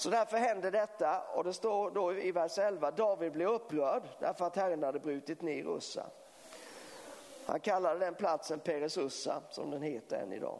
Så 0.00 0.10
därför 0.10 0.36
händer 0.36 0.70
detta 0.70 1.20
och 1.20 1.44
det 1.44 1.52
står 1.52 1.90
då 1.90 2.14
i 2.14 2.32
vers 2.32 2.58
11, 2.58 2.90
David 2.90 3.32
blev 3.32 3.48
upprörd 3.48 4.02
därför 4.18 4.44
att 4.44 4.56
Herren 4.56 4.82
hade 4.82 4.98
brutit 4.98 5.42
ner 5.42 5.76
Ussa. 5.76 6.06
Han 7.46 7.60
kallade 7.60 7.98
den 7.98 8.14
platsen 8.14 8.60
Peres 8.60 8.98
Ussa 8.98 9.42
som 9.50 9.70
den 9.70 9.82
heter 9.82 10.16
än 10.16 10.32
idag. 10.32 10.58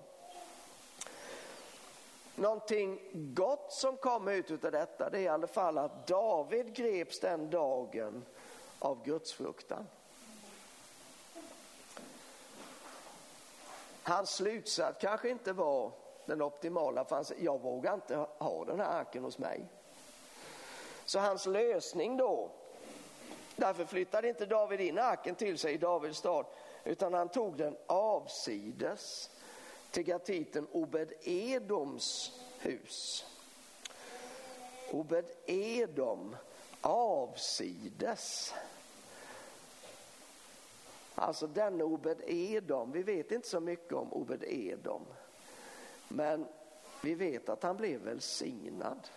Någonting 2.35 3.01
gott 3.35 3.73
som 3.73 3.97
kom 3.97 4.29
ut 4.29 4.65
av 4.65 4.73
detta 4.73 5.11
det 5.11 5.19
är 5.19 5.23
i 5.23 5.29
alla 5.29 5.47
fall 5.47 5.79
att 5.79 6.07
David 6.07 6.75
greps 6.75 7.21
den 7.21 7.51
dagen 7.51 8.25
av 8.79 9.05
gudsfruktan. 9.05 9.87
Hans 14.03 14.31
slutsats 14.31 14.99
kanske 15.01 15.29
inte 15.29 15.53
var 15.53 15.93
den 16.31 16.43
optimala 16.43 17.05
för 17.05 17.17
han 17.17 17.25
jag 17.39 17.61
vågar 17.61 17.95
inte 17.95 18.17
ha 18.39 18.65
den 18.65 18.81
här 18.81 19.01
arken 19.01 19.25
hos 19.25 19.39
mig. 19.39 19.67
Så 21.05 21.19
hans 21.19 21.47
lösning 21.47 22.17
då, 22.17 22.51
därför 23.57 23.85
flyttade 23.85 24.29
inte 24.29 24.47
David 24.47 24.81
in 24.81 24.99
arken 24.99 25.35
till 25.35 25.59
sig 25.59 25.75
i 25.75 25.79
Davids 25.79 26.19
stad 26.19 26.47
utan 26.85 27.15
han 27.15 27.29
tog 27.29 27.57
den 27.57 27.77
avsides 27.87 29.31
till 29.91 30.03
gatiten 30.03 30.67
Obed 30.73 31.13
Edoms 31.23 32.33
hus. 32.59 33.27
Obed 34.91 35.25
Edom 35.47 36.37
avsides. 36.81 38.55
Alltså 41.15 41.47
denne 41.47 41.85
Obed 41.85 42.21
Edom, 42.27 42.93
vi 42.93 43.03
vet 43.03 43.33
inte 43.33 43.49
så 43.49 43.61
mycket 43.61 43.93
om 43.93 44.13
Obed 44.13 44.45
Edom. 44.45 45.07
Men 46.13 46.47
vi 47.03 47.15
vet 47.15 47.49
att 47.49 47.63
han 47.63 47.77
blev 47.77 48.01
välsignad. 48.01 49.09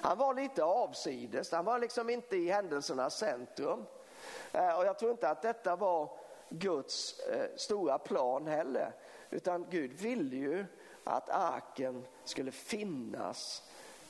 Han 0.00 0.18
var 0.18 0.34
lite 0.34 0.64
avsides, 0.64 1.52
han 1.52 1.64
var 1.64 1.78
liksom 1.78 2.10
inte 2.10 2.36
i 2.36 2.50
händelsernas 2.50 3.18
centrum. 3.18 3.84
Eh, 4.52 4.78
och 4.78 4.86
jag 4.86 4.98
tror 4.98 5.10
inte 5.10 5.28
att 5.28 5.42
detta 5.42 5.76
var 5.76 6.10
Guds 6.48 7.18
eh, 7.20 7.48
stora 7.56 7.98
plan 7.98 8.46
heller. 8.46 8.92
Utan 9.30 9.66
Gud 9.70 9.92
ville 9.92 10.36
ju 10.36 10.64
att 11.04 11.30
arken 11.30 12.06
skulle 12.24 12.52
finnas 12.52 13.62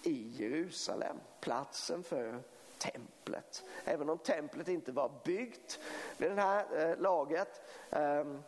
i 0.03 0.29
Jerusalem, 0.29 1.17
platsen 1.41 2.03
för 2.03 2.43
templet. 2.79 3.65
Även 3.85 4.11
om 4.11 4.19
templet 4.19 4.69
inte 4.69 4.93
var 4.93 5.11
byggt 5.25 5.81
vid 6.17 6.31
det 6.31 6.43
här 6.43 6.91
eh, 6.91 6.97
laget. 6.97 7.61
Ehm, 7.91 8.43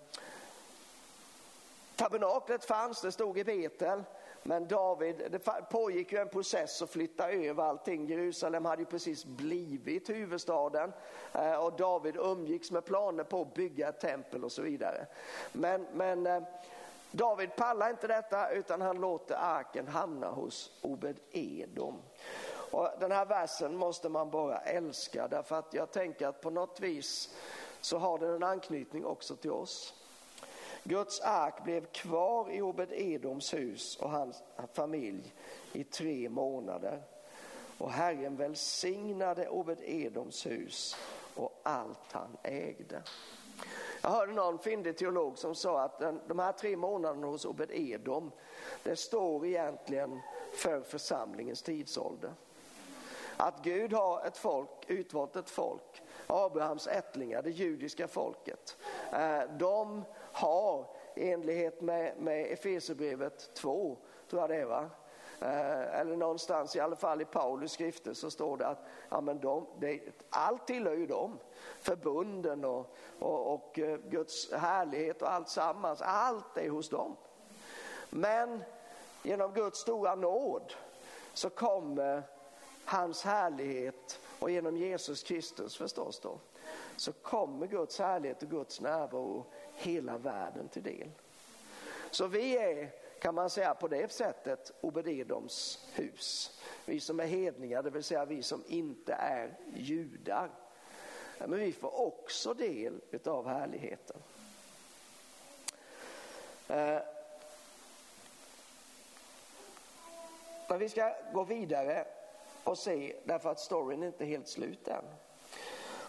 Tabernaklet 1.97 2.65
fanns, 2.65 3.01
det 3.01 3.13
stod 3.13 3.39
i 3.39 3.45
Betel. 3.45 4.05
Men 4.43 4.69
David, 4.69 5.17
det 5.31 5.39
pågick 5.71 6.13
ju 6.13 6.19
en 6.19 6.29
process 6.29 6.83
att 6.83 6.91
flytta 6.91 7.31
över 7.31 7.63
allting. 7.63 8.07
Jerusalem 8.07 8.65
hade 8.65 8.83
ju 8.83 8.87
precis 8.87 9.25
blivit 9.25 10.11
huvudstaden 10.11 10.93
eh, 11.33 11.55
och 11.55 11.73
David 11.73 12.17
umgicks 12.17 12.71
med 12.71 12.85
planer 12.85 13.25
på 13.25 13.41
att 13.41 13.55
bygga 13.55 13.89
ett 13.89 14.01
tempel 14.01 14.45
och 14.45 14.53
så 14.53 14.63
vidare. 14.63 15.07
Men, 15.53 15.87
men 15.93 16.27
eh, 16.27 16.43
David 17.11 17.57
pallar 17.57 17.91
inte 17.91 18.07
detta 18.07 18.51
utan 18.51 18.81
han 18.81 19.01
låter 19.01 19.35
arken 19.35 19.89
hamna 19.89 20.31
hos 20.31 20.79
Obed 20.83 21.17
Edom. 21.31 22.03
Och 22.71 22.91
den 23.01 23.13
här 23.13 23.27
versen 23.27 23.77
måste 23.77 24.09
man 24.09 24.31
bara 24.31 24.59
älska 24.59 25.29
därför 25.29 25.57
att 25.57 25.75
jag 25.75 25.91
tänker 25.91 26.27
att 26.27 26.41
på 26.41 26.51
något 26.51 26.81
vis 26.81 27.35
så 27.81 27.99
har 27.99 28.19
den 28.19 28.35
en 28.35 28.43
anknytning 28.43 29.05
också 29.07 29.37
till 29.37 29.51
oss. 29.51 30.06
Guds 30.89 31.21
ark 31.21 31.65
blev 31.65 31.87
kvar 31.87 32.51
i 32.51 32.63
Obed 32.63 32.93
Edoms 32.93 33.55
hus 33.55 33.97
och 33.97 34.11
hans 34.11 34.43
familj 34.73 35.35
i 35.73 35.85
tre 35.85 36.29
månader. 36.29 37.03
Och 37.79 37.91
Herren 37.91 38.37
välsignade 38.37 39.49
Obed 39.49 39.79
Edoms 39.83 40.47
hus 40.47 40.97
och 41.35 41.61
allt 41.63 42.13
han 42.13 42.37
ägde. 42.43 43.03
Jag 44.03 44.11
hörde 44.11 44.33
någon 44.33 44.59
fyndig 44.59 44.97
teolog 44.97 45.39
som 45.39 45.55
sa 45.55 45.81
att 45.81 45.99
den, 45.99 46.21
de 46.29 46.39
här 46.39 46.53
tre 46.53 46.77
månaderna 46.77 47.27
hos 47.27 47.45
Obed 47.45 47.71
Edom, 47.71 48.33
det 48.83 48.97
står 48.97 49.47
egentligen 49.47 50.21
för 50.53 50.81
församlingens 50.81 51.63
tidsålder. 51.63 52.33
Att 53.37 53.63
Gud 53.63 53.93
har 53.93 54.27
ett 54.27 54.37
folk, 54.37 54.71
utvalt 54.87 55.37
ett 55.37 55.51
folk, 55.51 56.03
Abrahams 56.27 56.87
ättlingar, 56.87 57.43
det 57.43 57.51
judiska 57.51 58.09
folket. 58.09 58.77
Eh, 59.13 59.43
de 59.59 60.05
har 60.37 60.87
i 61.15 61.31
enlighet 61.31 61.81
med, 61.81 62.13
med 62.19 62.53
Efesierbrevet 62.53 63.55
2, 63.55 63.99
tror 64.31 64.43
jag 64.43 64.51
det 64.51 64.57
är 64.57 64.65
va? 64.65 64.91
Eh, 65.41 66.01
eller 66.01 66.17
någonstans 66.17 66.77
i 66.77 66.81
alla 66.81 66.97
fall 66.97 67.21
i 67.21 67.25
Paulus 67.25 67.73
skrifter 67.73 68.15
så 68.15 68.31
står 68.31 68.57
det 68.57 68.67
att 68.67 68.79
ja, 69.09 69.21
men 69.21 69.41
de, 69.41 69.67
det, 69.79 70.01
allt 70.31 70.67
tillhör 70.67 70.95
ju 70.95 71.07
dem. 71.07 71.39
Förbunden 71.81 72.65
och, 72.65 72.97
och, 73.19 73.55
och 73.55 73.79
eh, 73.79 73.99
Guds 73.99 74.53
härlighet 74.53 75.23
och 75.23 75.33
allt 75.33 75.49
sammans, 75.49 76.03
allt 76.03 76.57
är 76.57 76.69
hos 76.69 76.89
dem. 76.89 77.17
Men 78.11 78.65
genom 79.23 79.53
Guds 79.53 79.79
stora 79.79 80.15
nåd 80.15 80.75
så 81.33 81.51
kommer 81.51 82.23
hans 82.85 83.25
härlighet 83.25 84.21
och 84.39 84.51
genom 84.51 84.77
Jesus 84.77 85.23
Kristus 85.23 85.77
förstås 85.77 86.21
då 86.21 86.39
så 86.97 87.13
kommer 87.13 87.67
Guds 87.67 87.99
härlighet 87.99 88.43
och 88.43 88.51
Guds 88.51 88.81
närvaro 88.81 89.47
hela 89.75 90.19
världen 90.19 90.69
till 90.69 90.83
del. 90.83 91.11
Så 92.11 92.27
vi 92.27 92.59
är, 92.59 92.91
kan 93.21 93.35
man 93.35 93.51
säga 93.51 93.75
på 93.75 93.89
det 93.89 94.13
sättet, 94.13 94.73
Obededoms 94.81 95.89
hus. 95.95 96.61
Vi 96.85 97.01
som 97.01 97.21
är 97.21 97.27
hedningar, 97.27 97.83
det 97.83 97.91
vill 97.91 98.05
säga 98.05 98.25
vi 98.25 98.43
som 98.43 98.65
inte 98.67 99.13
är 99.13 99.59
judar. 99.75 100.51
Men 101.39 101.59
vi 101.59 101.73
får 101.73 102.01
också 102.01 102.55
del 102.55 103.01
av 103.25 103.49
härligheten. 103.49 104.17
Eh, 106.69 106.99
men 110.69 110.79
vi 110.79 110.89
ska 110.89 111.15
gå 111.33 111.45
vidare 111.45 112.07
och 112.65 112.79
se, 112.79 113.17
därför 113.25 113.51
att 113.51 113.61
storyn 113.61 114.03
är 114.03 114.07
inte 114.07 114.25
helt 114.25 114.49
slut 114.49 114.89
än. 114.89 115.05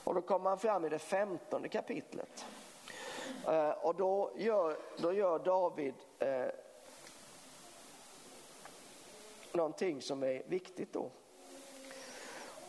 Och 0.08 0.16
då 0.16 0.22
kommer 0.22 0.44
man 0.44 0.60
fram 0.60 0.86
i 0.86 0.90
det 0.90 1.00
femtonde 1.00 1.70
kapitlet. 1.70 2.46
Eh, 3.48 3.70
och 3.70 3.96
då 3.96 4.32
gör, 4.36 4.78
då 4.98 5.14
gör 5.14 5.40
David 5.40 5.94
eh, 6.20 6.46
någonting 9.52 10.02
som 10.02 10.24
är 10.24 10.44
viktigt 10.48 10.94
då. 10.94 11.10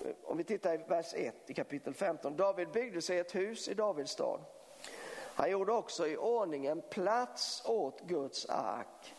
Eh, 0.04 0.14
om 0.24 0.36
vi 0.36 0.44
tittar 0.44 0.74
i 0.74 0.76
vers 0.76 1.14
1 1.14 1.34
i 1.46 1.54
kapitel 1.54 1.94
15. 1.94 2.36
David 2.36 2.68
byggde 2.68 3.02
sig 3.02 3.18
ett 3.18 3.34
hus 3.34 3.68
i 3.68 3.74
Davids 3.74 4.12
stad. 4.12 4.40
Han 5.34 5.50
gjorde 5.50 5.72
också 5.72 6.06
i 6.06 6.16
ordning 6.16 6.66
en 6.66 6.80
plats 6.80 7.62
åt 7.66 8.00
Guds 8.00 8.46
ark 8.48 9.14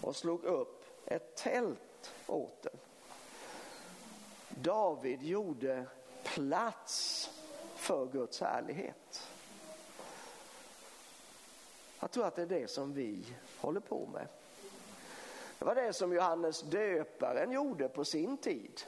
och 0.00 0.16
slog 0.16 0.44
upp 0.44 0.84
ett 1.06 1.36
tält 1.36 2.14
åt 2.26 2.62
den. 2.62 2.76
David 4.48 5.22
gjorde 5.22 5.86
plats 6.24 7.28
för 7.82 8.06
Guds 8.06 8.40
härlighet. 8.40 9.28
Jag 12.00 12.10
tror 12.10 12.26
att 12.26 12.34
det 12.34 12.42
är 12.42 12.46
det 12.46 12.70
som 12.70 12.94
vi 12.94 13.24
håller 13.60 13.80
på 13.80 14.08
med. 14.12 14.26
Det 15.58 15.64
var 15.64 15.74
det 15.74 15.92
som 15.92 16.12
Johannes 16.12 16.62
döparen 16.62 17.52
gjorde 17.52 17.88
på 17.88 18.04
sin 18.04 18.36
tid. 18.36 18.82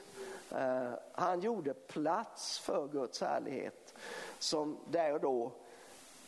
Eh, 0.50 0.92
han 1.12 1.40
gjorde 1.40 1.74
plats 1.74 2.58
för 2.58 2.88
Guds 2.88 3.20
härlighet 3.20 3.94
som 4.38 4.78
där 4.90 5.12
och 5.12 5.20
då 5.20 5.52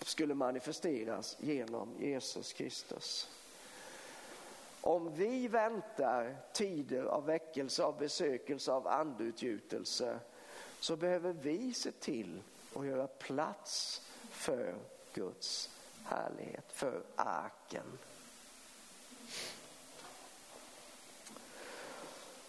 skulle 0.02 0.34
manifesteras 0.34 1.36
genom 1.40 1.88
Jesus 1.98 2.52
Kristus. 2.52 3.30
Om 4.80 5.14
vi 5.14 5.48
väntar 5.48 6.36
tider 6.52 7.04
av 7.04 7.26
väckelse, 7.26 7.84
av 7.84 7.98
besökelse, 7.98 8.72
av 8.72 8.88
andutgjutelse 8.88 10.18
så 10.80 10.96
behöver 10.96 11.32
vi 11.32 11.74
se 11.74 11.92
till 11.92 12.42
och 12.76 12.86
göra 12.86 13.06
plats 13.06 14.02
för 14.30 14.74
Guds 15.12 15.70
härlighet, 16.04 16.72
för 16.72 17.02
arken. 17.16 17.98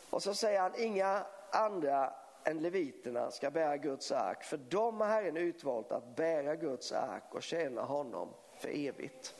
Och 0.10 0.24
så 0.24 0.34
säger 0.34 0.60
han, 0.60 0.72
inga 0.76 1.26
andra 1.52 2.14
än 2.44 2.62
leviterna 2.62 3.32
ska 3.32 3.52
bära 3.52 3.78
Guds 3.78 4.12
ark, 4.12 4.44
för 4.44 4.58
de 4.58 5.02
har 5.02 5.08
Herren 5.08 5.38
utvalt 5.38 5.92
att 5.92 6.16
bära 6.16 6.56
Guds 6.56 6.92
ark 6.92 7.24
och 7.30 7.44
tjäna 7.44 7.82
honom 7.82 8.34
för 8.60 8.70
evigt. 8.70 9.36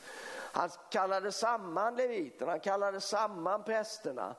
Han 0.52 0.70
kallade 0.90 1.32
samman 1.32 1.96
leviterna, 1.96 2.50
han 2.50 2.60
kallade 2.60 3.00
samman 3.00 3.64
prästerna. 3.64 4.34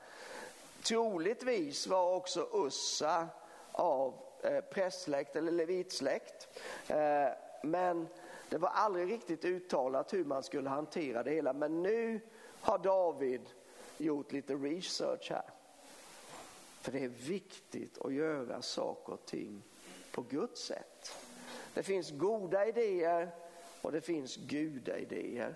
Troligtvis 0.84 1.88
var 1.88 2.16
också 2.16 2.50
Ussa 2.54 3.28
av 3.80 4.14
eh, 4.44 4.62
prästsläkt 4.62 5.36
eller 5.36 5.52
levitsläkt. 5.52 6.48
Eh, 6.88 7.28
men 7.64 8.08
det 8.50 8.58
var 8.58 8.70
aldrig 8.70 9.12
riktigt 9.12 9.46
uttalat 9.46 10.14
hur 10.14 10.26
man 10.26 10.44
skulle 10.44 10.70
hantera 10.70 11.24
det 11.24 11.32
hela. 11.32 11.54
Men 11.54 11.84
nu 11.84 12.20
har 12.62 12.78
David 12.78 13.42
gjort 13.98 14.32
lite 14.32 14.54
research 14.54 15.32
här. 15.32 15.50
För 16.82 16.92
det 16.92 17.04
är 17.04 17.08
viktigt 17.08 17.98
att 17.98 18.14
göra 18.14 18.62
saker 18.62 19.14
och 19.14 19.26
ting 19.26 19.64
på 20.12 20.22
Guds 20.22 20.62
sätt. 20.62 21.16
Det 21.74 21.84
finns 21.84 22.12
goda 22.12 22.66
idéer 22.66 23.32
och 23.82 23.92
det 23.92 24.02
finns 24.02 24.36
gudaidéer. 24.36 25.56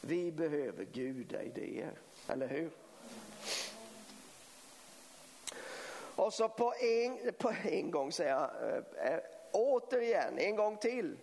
Vi 0.00 0.32
behöver 0.32 0.84
gudaidéer, 0.84 1.92
eller 2.26 2.48
hur? 2.48 2.70
Och 6.20 6.34
så 6.34 6.48
på 6.48 6.72
en, 6.80 7.32
på 7.38 7.52
en 7.62 7.90
gång 7.90 8.12
säger 8.12 8.30
jag, 8.30 8.50
eh, 8.68 9.12
eh, 9.12 9.20
återigen, 9.52 10.38
en 10.38 10.56
gång 10.56 10.76
till, 10.76 11.18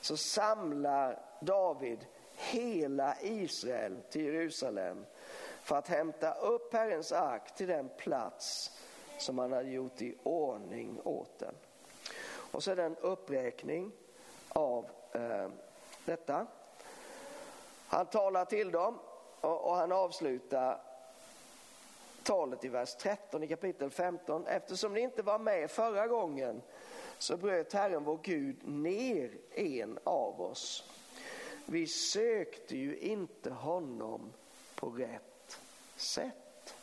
så 0.00 0.16
samlar 0.16 1.22
David 1.40 2.06
hela 2.32 3.16
Israel 3.22 3.96
till 4.10 4.24
Jerusalem 4.24 5.06
för 5.62 5.76
att 5.76 5.88
hämta 5.88 6.34
upp 6.34 6.72
Herrens 6.72 7.12
ark 7.12 7.54
till 7.54 7.66
den 7.66 7.88
plats 7.88 8.70
som 9.18 9.38
han 9.38 9.52
hade 9.52 9.70
gjort 9.70 10.02
i 10.02 10.18
ordning 10.22 11.00
åt 11.04 11.38
den. 11.38 11.54
Och 12.52 12.62
så 12.62 12.70
är 12.70 12.76
det 12.76 12.84
en 12.84 12.96
uppräkning 12.96 13.92
av 14.48 14.86
eh, 15.12 15.48
detta. 16.04 16.46
Han 17.86 18.06
talar 18.06 18.44
till 18.44 18.70
dem 18.70 18.98
och, 19.40 19.64
och 19.64 19.76
han 19.76 19.92
avslutar 19.92 20.87
talet 22.28 22.64
i 22.64 22.68
vers 22.68 22.94
13 22.94 23.42
i 23.42 23.48
kapitel 23.48 23.90
15. 23.90 24.46
Eftersom 24.46 24.94
ni 24.94 25.00
inte 25.00 25.22
var 25.22 25.38
med 25.38 25.70
förra 25.70 26.06
gången 26.06 26.62
så 27.18 27.36
bröt 27.36 27.72
Herren 27.72 28.04
vår 28.04 28.18
Gud 28.22 28.68
ner 28.68 29.30
en 29.54 29.98
av 30.04 30.40
oss. 30.40 30.90
Vi 31.66 31.86
sökte 31.86 32.76
ju 32.76 32.98
inte 32.98 33.50
honom 33.50 34.32
på 34.74 34.90
rätt 34.90 35.60
sätt. 35.96 36.74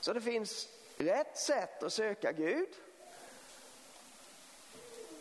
Så 0.00 0.12
det 0.12 0.20
finns 0.20 0.68
rätt 0.96 1.38
sätt 1.38 1.82
att 1.82 1.92
söka 1.92 2.32
Gud. 2.32 2.68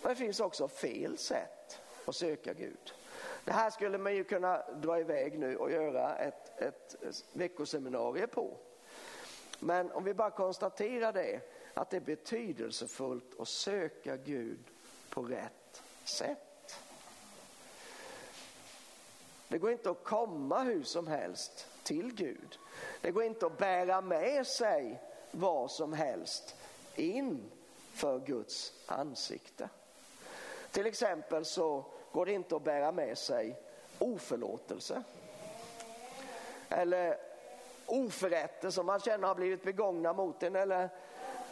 Men 0.02 0.10
det 0.10 0.16
finns 0.16 0.40
också 0.40 0.68
fel 0.68 1.18
sätt 1.18 1.80
att 2.06 2.16
söka 2.16 2.54
Gud. 2.54 2.94
Det 3.48 3.54
här 3.54 3.70
skulle 3.70 3.98
man 3.98 4.16
ju 4.16 4.24
kunna 4.24 4.64
dra 4.74 5.00
iväg 5.00 5.40
nu 5.40 5.58
och 5.58 5.72
göra 5.72 6.16
ett, 6.16 6.62
ett 6.62 6.96
veckoseminarium 7.34 8.30
på. 8.30 8.58
Men 9.60 9.92
om 9.92 10.04
vi 10.04 10.14
bara 10.14 10.32
konstaterar 10.32 11.14
det, 11.14 11.42
att 11.74 11.90
det 11.90 11.98
är 11.98 12.02
betydelsefullt 12.02 13.40
att 13.40 13.48
söka 13.48 14.18
Gud 14.18 14.60
på 15.10 15.22
rätt 15.22 15.84
sätt. 16.04 16.80
Det 19.48 19.58
går 19.58 19.72
inte 19.72 19.90
att 19.90 20.04
komma 20.04 20.64
hur 20.64 20.84
som 20.84 21.08
helst 21.08 21.68
till 21.84 22.14
Gud. 22.14 22.60
Det 23.02 23.12
går 23.12 23.24
inte 23.24 23.46
att 23.46 23.58
bära 23.58 24.02
med 24.02 24.48
sig 24.48 25.02
vad 25.32 25.72
som 25.72 25.94
helst 25.94 26.56
in 26.96 27.52
för 27.94 28.20
Guds 28.20 28.74
ansikte. 28.86 29.70
Till 30.72 30.86
exempel 30.86 31.46
så 31.46 31.86
går 32.18 32.26
det 32.26 32.32
inte 32.32 32.56
att 32.56 32.64
bära 32.64 32.92
med 32.92 33.18
sig 33.18 33.56
oförlåtelse. 34.00 35.04
Eller 36.70 37.18
oförrätter 37.86 38.70
som 38.70 38.86
man 38.86 39.00
känner 39.00 39.28
har 39.28 39.36
blivit 39.36 39.64
begångna 39.64 40.14
mot 40.14 40.44
en 40.44 40.56
eller 40.56 40.90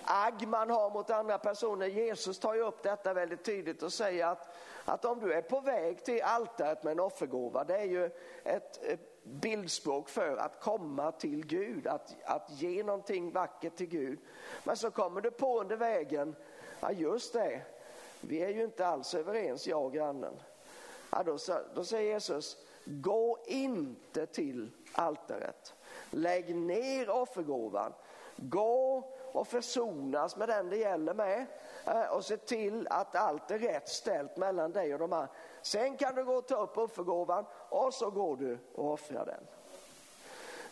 agg 0.04 0.47
man 0.47 0.69
har 0.69 0.89
mot 0.89 1.10
andra 1.10 1.38
personer. 1.38 1.88
Jesus 1.88 2.39
tar 2.39 2.54
ju 2.54 2.62
upp 2.62 2.84
detta 2.84 3.13
väldigt 3.13 3.43
tydligt 3.43 3.84
och 3.84 3.93
säger 3.93 4.25
att, 4.25 4.56
att 4.86 5.06
om 5.06 5.19
du 5.19 5.34
är 5.34 5.41
på 5.41 5.60
väg 5.60 6.04
till 6.04 6.21
altaret 6.21 6.84
med 6.84 6.91
en 6.91 6.99
offergåva, 6.99 7.63
det 7.63 7.78
är 7.78 7.86
ju 7.86 8.10
ett, 8.43 8.80
bildspråk 9.23 10.10
för 10.10 10.38
att 10.38 10.60
komma 10.60 11.12
till 11.12 11.45
Gud, 11.45 11.88
att, 11.88 12.15
att 12.23 12.49
ge 12.49 12.84
någonting 12.84 13.32
vackert 13.32 13.75
till 13.75 13.89
Gud. 13.89 14.19
Men 14.63 14.78
så 14.78 14.91
kommer 14.91 15.21
du 15.21 15.32
på 15.32 15.62
under 15.62 15.75
vägen, 15.75 16.36
ja 16.80 16.91
just 16.91 17.34
det, 17.34 17.62
vi 18.21 18.43
är 18.43 18.49
ju 18.49 18.63
inte 18.63 18.88
alls 18.88 19.13
överens 19.13 19.67
jag 19.67 19.86
och 19.86 19.93
grannen. 19.93 20.34
Ja, 21.15 21.23
då, 21.23 21.38
då 21.75 21.84
säger 21.84 22.13
Jesus, 22.13 22.58
gå 22.86 23.39
inte 23.45 24.25
till 24.25 24.71
altaret. 24.91 25.73
Lägg 26.10 26.56
ner 26.56 27.10
offergåvan. 27.10 27.93
Gå 28.36 29.04
och 29.32 29.47
försonas 29.47 30.36
med 30.36 30.49
den 30.49 30.69
det 30.69 30.78
gäller 30.78 31.13
med 31.13 31.45
eh, 31.86 32.06
och 32.06 32.25
se 32.25 32.38
till 32.38 32.88
att 32.89 33.15
allt 33.15 33.51
är 33.51 33.60
rätt 33.60 33.89
ställt 33.89 34.38
mellan 34.38 34.71
dig 34.71 34.93
och 34.93 34.99
de 34.99 35.12
här. 35.12 35.28
Sen 35.62 35.97
kan 35.97 36.15
du 36.15 36.25
gå 36.25 36.34
och 36.34 36.47
ta 36.47 36.56
upp 36.56 36.78
offergåvan 36.78 37.45
och 37.69 37.93
så 37.93 38.12
går 38.12 38.38
du 38.38 38.58
och 38.73 38.93
offrar 38.93 39.25
den. 39.25 39.47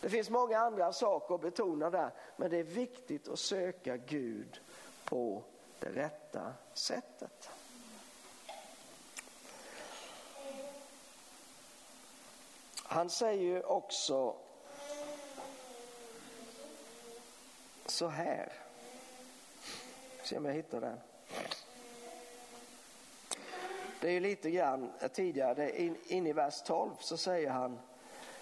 Det 0.00 0.08
finns 0.08 0.30
många 0.30 0.58
andra 0.58 0.92
saker 0.92 1.34
att 1.34 1.40
betona 1.40 1.90
där, 1.90 2.10
men 2.36 2.50
det 2.50 2.56
är 2.56 2.64
viktigt 2.64 3.28
att 3.28 3.38
söka 3.38 3.96
Gud 3.96 4.60
på 5.04 5.42
det 5.80 5.88
rätta 5.88 6.52
sättet. 6.74 7.50
Han 12.86 13.10
säger 13.10 13.42
ju 13.42 13.62
också 13.62 14.36
så 17.86 18.08
här. 18.08 18.52
Se 20.22 20.36
om 20.36 20.44
jag 20.44 20.52
hittar 20.52 20.80
den. 20.80 20.98
Det 24.00 24.08
är 24.08 24.12
ju 24.12 24.20
lite 24.20 24.50
grann 24.50 24.92
eh, 25.00 25.08
tidigare, 25.08 25.80
in, 25.80 25.96
in 26.06 26.26
i 26.26 26.32
vers 26.32 26.62
12 26.62 26.90
så 26.98 27.16
säger 27.16 27.50
han 27.50 27.78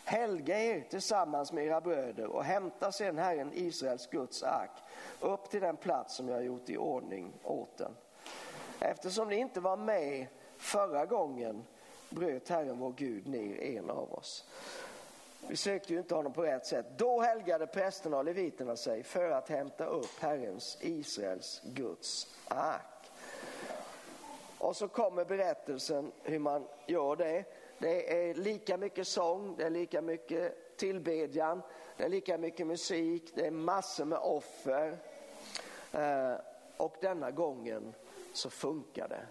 Helga 0.04 0.58
er 0.58 0.80
tillsammans 0.80 1.52
med 1.52 1.64
era 1.64 1.80
bröder 1.80 2.26
och 2.26 2.44
hämta 2.44 2.92
sedan 2.92 3.18
Herren 3.18 3.50
Israels 3.54 4.06
Guds 4.06 4.42
ark 4.42 4.70
upp 5.20 5.50
till 5.50 5.60
den 5.60 5.76
plats 5.76 6.14
som 6.14 6.28
jag 6.28 6.34
har 6.34 6.42
gjort 6.42 6.68
i 6.68 6.76
ordning 6.76 7.32
åt 7.42 7.76
den. 7.76 7.96
Eftersom 8.80 9.28
ni 9.28 9.36
inte 9.36 9.60
var 9.60 9.76
med 9.76 10.26
förra 10.56 11.06
gången 11.06 11.64
bröt 12.14 12.48
Herren 12.48 12.78
vår 12.78 12.92
Gud 12.92 13.26
ner 13.26 13.62
en 13.62 13.90
av 13.90 14.12
oss. 14.12 14.44
Vi 15.48 15.56
sökte 15.56 15.92
ju 15.92 15.98
inte 15.98 16.14
honom 16.14 16.32
på 16.32 16.42
rätt 16.42 16.66
sätt. 16.66 16.86
Då 16.96 17.20
helgade 17.20 17.66
prästerna 17.66 18.16
och 18.16 18.24
leviterna 18.24 18.76
sig 18.76 19.02
för 19.02 19.30
att 19.30 19.48
hämta 19.48 19.84
upp 19.86 20.20
Herrens, 20.20 20.78
Israels, 20.80 21.62
Guds 21.64 22.26
ark. 22.48 23.10
Och 24.58 24.76
så 24.76 24.88
kommer 24.88 25.24
berättelsen 25.24 26.12
hur 26.22 26.38
man 26.38 26.68
gör 26.86 27.16
det. 27.16 27.44
Det 27.78 28.28
är 28.28 28.34
lika 28.34 28.76
mycket 28.76 29.08
sång, 29.08 29.56
det 29.56 29.64
är 29.64 29.70
lika 29.70 30.02
mycket 30.02 30.76
tillbedjan, 30.76 31.62
det 31.96 32.04
är 32.04 32.08
lika 32.08 32.38
mycket 32.38 32.66
musik, 32.66 33.32
det 33.34 33.46
är 33.46 33.50
massor 33.50 34.04
med 34.04 34.18
offer. 34.18 34.98
Eh, 35.92 36.34
och 36.76 36.96
denna 37.00 37.30
gången 37.30 37.94
så 38.32 38.50
funkar 38.50 39.08
det. 39.08 39.26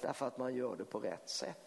Därför 0.00 0.26
att 0.26 0.38
man 0.38 0.54
gör 0.54 0.76
det 0.76 0.84
på 0.84 0.98
rätt 0.98 1.28
sätt. 1.28 1.63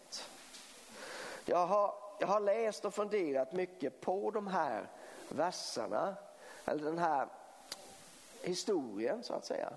Jag 1.50 1.66
har, 1.66 1.94
jag 2.18 2.26
har 2.26 2.40
läst 2.40 2.84
och 2.84 2.94
funderat 2.94 3.52
mycket 3.52 4.00
på 4.00 4.30
de 4.30 4.46
här 4.46 4.88
verserna, 5.28 6.16
eller 6.64 6.84
den 6.84 6.98
här 6.98 7.28
historien 8.42 9.22
så 9.22 9.34
att 9.34 9.44
säga. 9.44 9.72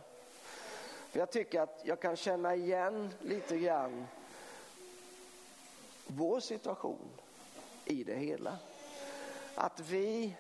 För 1.09 1.19
jag 1.19 1.32
tycker 1.32 1.61
att 1.61 1.82
jag 1.84 1.99
kan 1.99 2.15
känna 2.15 2.55
igen 2.55 3.13
lite 3.19 3.57
grann 3.57 4.07
vår 6.07 6.39
situation 6.39 7.09
i 7.86 8.03
det 8.03 8.15
hela. 8.15 8.57
Att 9.55 9.80
vi, 9.80 10.38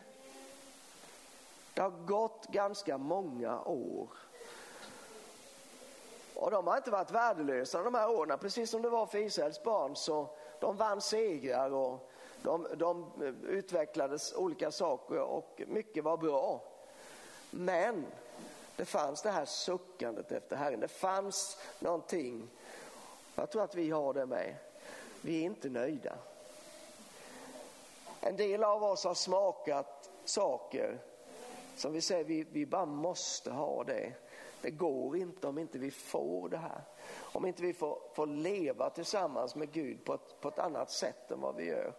det 1.73 1.81
har 1.81 1.89
gått 1.89 2.47
ganska 2.47 2.97
många 2.97 3.61
år 3.61 4.09
och 6.35 6.51
de 6.51 6.67
har 6.67 6.77
inte 6.77 6.91
varit 6.91 7.11
värdelösa 7.11 7.83
de 7.83 7.95
här 7.95 8.09
åren, 8.09 8.39
precis 8.39 8.69
som 8.69 8.81
det 8.81 8.89
var 8.89 9.05
för 9.05 9.17
Israels 9.17 9.63
barn 9.63 9.95
så 9.95 10.29
de 10.61 10.77
vann 10.77 11.01
segrar 11.01 11.73
och 11.73 12.11
de, 12.43 12.67
de 12.77 13.11
eh, 13.21 13.49
utvecklades 13.49 14.33
olika 14.33 14.71
saker 14.71 15.19
och 15.19 15.61
mycket 15.67 16.03
var 16.03 16.17
bra. 16.17 16.63
Men 17.49 18.05
det 18.75 18.85
fanns 18.85 19.21
det 19.21 19.31
här 19.31 19.45
suckandet 19.45 20.31
efter 20.31 20.55
Herren. 20.55 20.79
Det 20.79 20.87
fanns 20.87 21.57
någonting, 21.79 22.49
jag 23.35 23.51
tror 23.51 23.63
att 23.63 23.75
vi 23.75 23.91
har 23.91 24.13
det 24.13 24.25
med. 24.25 24.55
Vi 25.21 25.41
är 25.41 25.45
inte 25.45 25.69
nöjda. 25.69 26.15
En 28.19 28.35
del 28.35 28.63
av 28.63 28.83
oss 28.83 29.03
har 29.03 29.13
smakat 29.13 30.09
saker 30.25 30.99
som 31.75 31.93
vi 31.93 32.01
säger 32.01 32.23
vi, 32.23 32.43
vi 32.51 32.65
bara 32.65 32.85
måste 32.85 33.51
ha 33.51 33.83
det. 33.83 34.13
Det 34.61 34.71
går 34.71 35.17
inte 35.17 35.47
om 35.47 35.57
inte 35.57 35.79
vi 35.79 35.91
får 35.91 36.49
det 36.49 36.57
här. 36.57 36.81
Om 37.31 37.45
inte 37.45 37.61
vi 37.61 37.73
får, 37.73 37.99
får 38.13 38.27
leva 38.27 38.89
tillsammans 38.89 39.55
med 39.55 39.71
Gud 39.71 40.05
på 40.05 40.13
ett, 40.13 40.41
på 40.41 40.47
ett 40.47 40.59
annat 40.59 40.91
sätt 40.91 41.31
än 41.31 41.41
vad 41.41 41.55
vi 41.55 41.65
gör. 41.65 41.93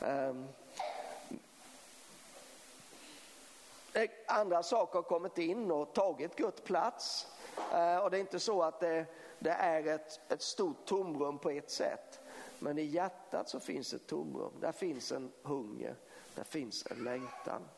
Um, 0.00 0.48
andra 4.26 4.62
saker 4.62 4.98
har 4.98 5.02
kommit 5.02 5.38
in 5.38 5.70
och 5.70 5.92
tagit 5.92 6.36
Guds 6.36 6.60
plats. 6.60 7.26
Uh, 7.72 7.96
och 7.96 8.10
det 8.10 8.16
är 8.16 8.20
inte 8.20 8.40
så 8.40 8.62
att 8.62 8.80
det, 8.80 9.06
det 9.38 9.50
är 9.50 9.86
ett, 9.86 10.32
ett 10.32 10.42
stort 10.42 10.84
tomrum 10.84 11.38
på 11.38 11.50
ett 11.50 11.70
sätt. 11.70 12.20
Men 12.58 12.78
i 12.78 12.82
hjärtat 12.82 13.48
så 13.48 13.60
finns 13.60 13.94
ett 13.94 14.06
tomrum. 14.06 14.52
Där 14.60 14.72
finns 14.72 15.12
en 15.12 15.32
hunger. 15.42 15.96
Där 16.34 16.44
finns 16.44 16.86
en 16.90 17.04
längtan. 17.04 17.68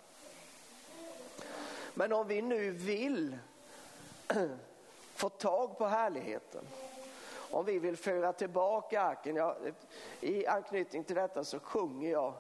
Men 1.94 2.12
om 2.12 2.28
vi 2.28 2.42
nu 2.42 2.70
vill 2.70 3.38
få 5.14 5.28
tag 5.28 5.78
på 5.78 5.86
härligheten. 5.86 6.64
Om 7.50 7.64
vi 7.64 7.78
vill 7.78 7.96
föra 7.96 8.32
tillbaka 8.32 9.00
arken. 9.02 9.36
Jag, 9.36 9.56
I 10.20 10.46
anknytning 10.46 11.04
till 11.04 11.16
detta 11.16 11.44
så 11.44 11.58
sjunger 11.58 12.10
jag 12.10 12.34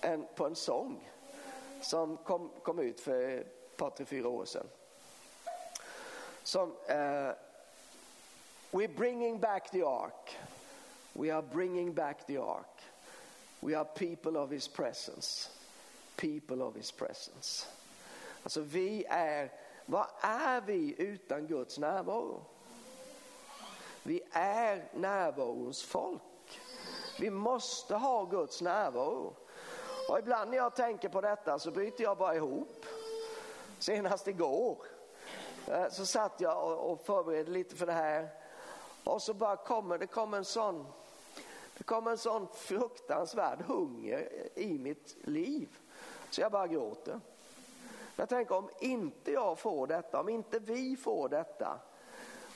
en, 0.00 0.26
på 0.34 0.46
en 0.46 0.56
sång 0.56 1.10
som 1.80 2.16
kom, 2.16 2.50
kom 2.62 2.78
ut 2.78 3.00
för 3.00 3.28
ett 3.28 3.76
par, 3.76 3.90
tre, 3.90 4.06
fyra 4.06 4.28
år 4.28 4.44
sedan. 4.44 4.66
Som 6.42 6.76
eh, 6.86 6.98
uh, 6.98 7.32
We're 8.70 8.96
bringing 8.96 9.38
back 9.38 9.70
the 9.70 9.82
ark. 9.82 10.36
We 11.12 11.30
are 11.30 11.42
bringing 11.42 11.92
back 11.92 12.26
the 12.26 12.38
ark. 12.38 12.82
We 13.60 13.74
are 13.74 13.84
people 13.84 14.36
of 14.36 14.50
his 14.50 14.68
presence. 14.68 15.48
People 16.16 16.62
of 16.62 16.74
his 16.74 16.90
presence. 16.90 17.66
Alltså 18.42 18.60
vi 18.60 19.04
är 19.08 19.52
vad 19.86 20.06
är 20.20 20.60
vi 20.60 20.94
utan 20.98 21.46
Guds 21.46 21.78
närvaro? 21.78 22.44
Vi 24.06 24.22
är 24.30 24.88
närvarons 24.92 25.82
folk. 25.82 26.60
Vi 27.20 27.30
måste 27.30 27.94
ha 27.94 28.24
Guds 28.24 28.62
närvaro. 28.62 29.36
Och 30.08 30.18
ibland 30.18 30.50
när 30.50 30.56
jag 30.56 30.76
tänker 30.76 31.08
på 31.08 31.20
detta 31.20 31.58
så 31.58 31.70
bryter 31.70 32.04
jag 32.04 32.18
bara 32.18 32.34
ihop. 32.34 32.86
Senast 33.78 34.28
igår 34.28 34.78
eh, 35.68 35.88
så 35.90 36.06
satt 36.06 36.40
jag 36.40 36.80
och 36.80 37.00
förberedde 37.00 37.50
lite 37.50 37.76
för 37.76 37.86
det 37.86 37.92
här 37.92 38.28
och 39.04 39.22
så 39.22 39.34
bara 39.34 39.56
kommer 39.56 39.98
det 39.98 40.06
kom 40.06 40.34
en 40.34 40.44
sån 40.44 40.86
det 41.78 41.84
kom 41.84 42.06
en 42.06 42.18
sån 42.18 42.48
fruktansvärd 42.54 43.62
hunger 43.62 44.48
i 44.54 44.78
mitt 44.78 45.16
liv 45.22 45.68
så 46.30 46.40
jag 46.40 46.52
bara 46.52 46.66
gråter. 46.66 47.20
Jag 48.16 48.28
tänker 48.28 48.54
om 48.54 48.70
inte 48.80 49.32
jag 49.32 49.58
får 49.58 49.86
detta, 49.86 50.20
om 50.20 50.28
inte 50.28 50.58
vi 50.58 50.96
får 50.96 51.28
detta, 51.28 51.80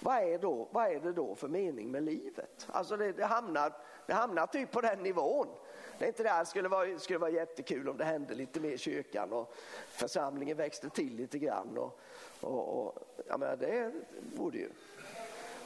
vad 0.01 0.23
är, 0.23 0.39
då, 0.39 0.69
vad 0.71 0.91
är 0.91 1.01
det 1.01 1.13
då 1.13 1.35
för 1.35 1.49
mening 1.49 1.91
med 1.91 2.03
livet? 2.03 2.67
Alltså 2.71 2.97
det, 2.97 3.13
det, 3.13 3.25
hamnar, 3.25 3.73
det 4.07 4.13
hamnar 4.13 4.47
typ 4.47 4.71
på 4.71 4.81
den 4.81 5.03
nivån. 5.03 5.49
Det 5.99 6.05
är 6.05 6.09
inte 6.09 6.23
det, 6.23 6.29
här, 6.29 6.45
skulle 6.45 6.69
vara, 6.69 6.99
skulle 6.99 7.19
vara 7.19 7.31
jättekul 7.31 7.89
om 7.89 7.97
det 7.97 8.05
hände 8.05 8.35
lite 8.35 8.61
mer 8.61 8.71
i 8.71 8.79
kyrkan 8.79 9.33
och 9.33 9.55
församlingen 9.89 10.57
växte 10.57 10.91
till 10.91 11.17
lite 11.17 11.39
grann. 11.39 11.79
Och, 11.79 12.01
och, 12.41 12.87
och, 12.87 12.99
jag 13.29 13.41
menar, 13.41 13.57
det 13.57 13.93
borde 14.37 14.59
ju. 14.59 14.69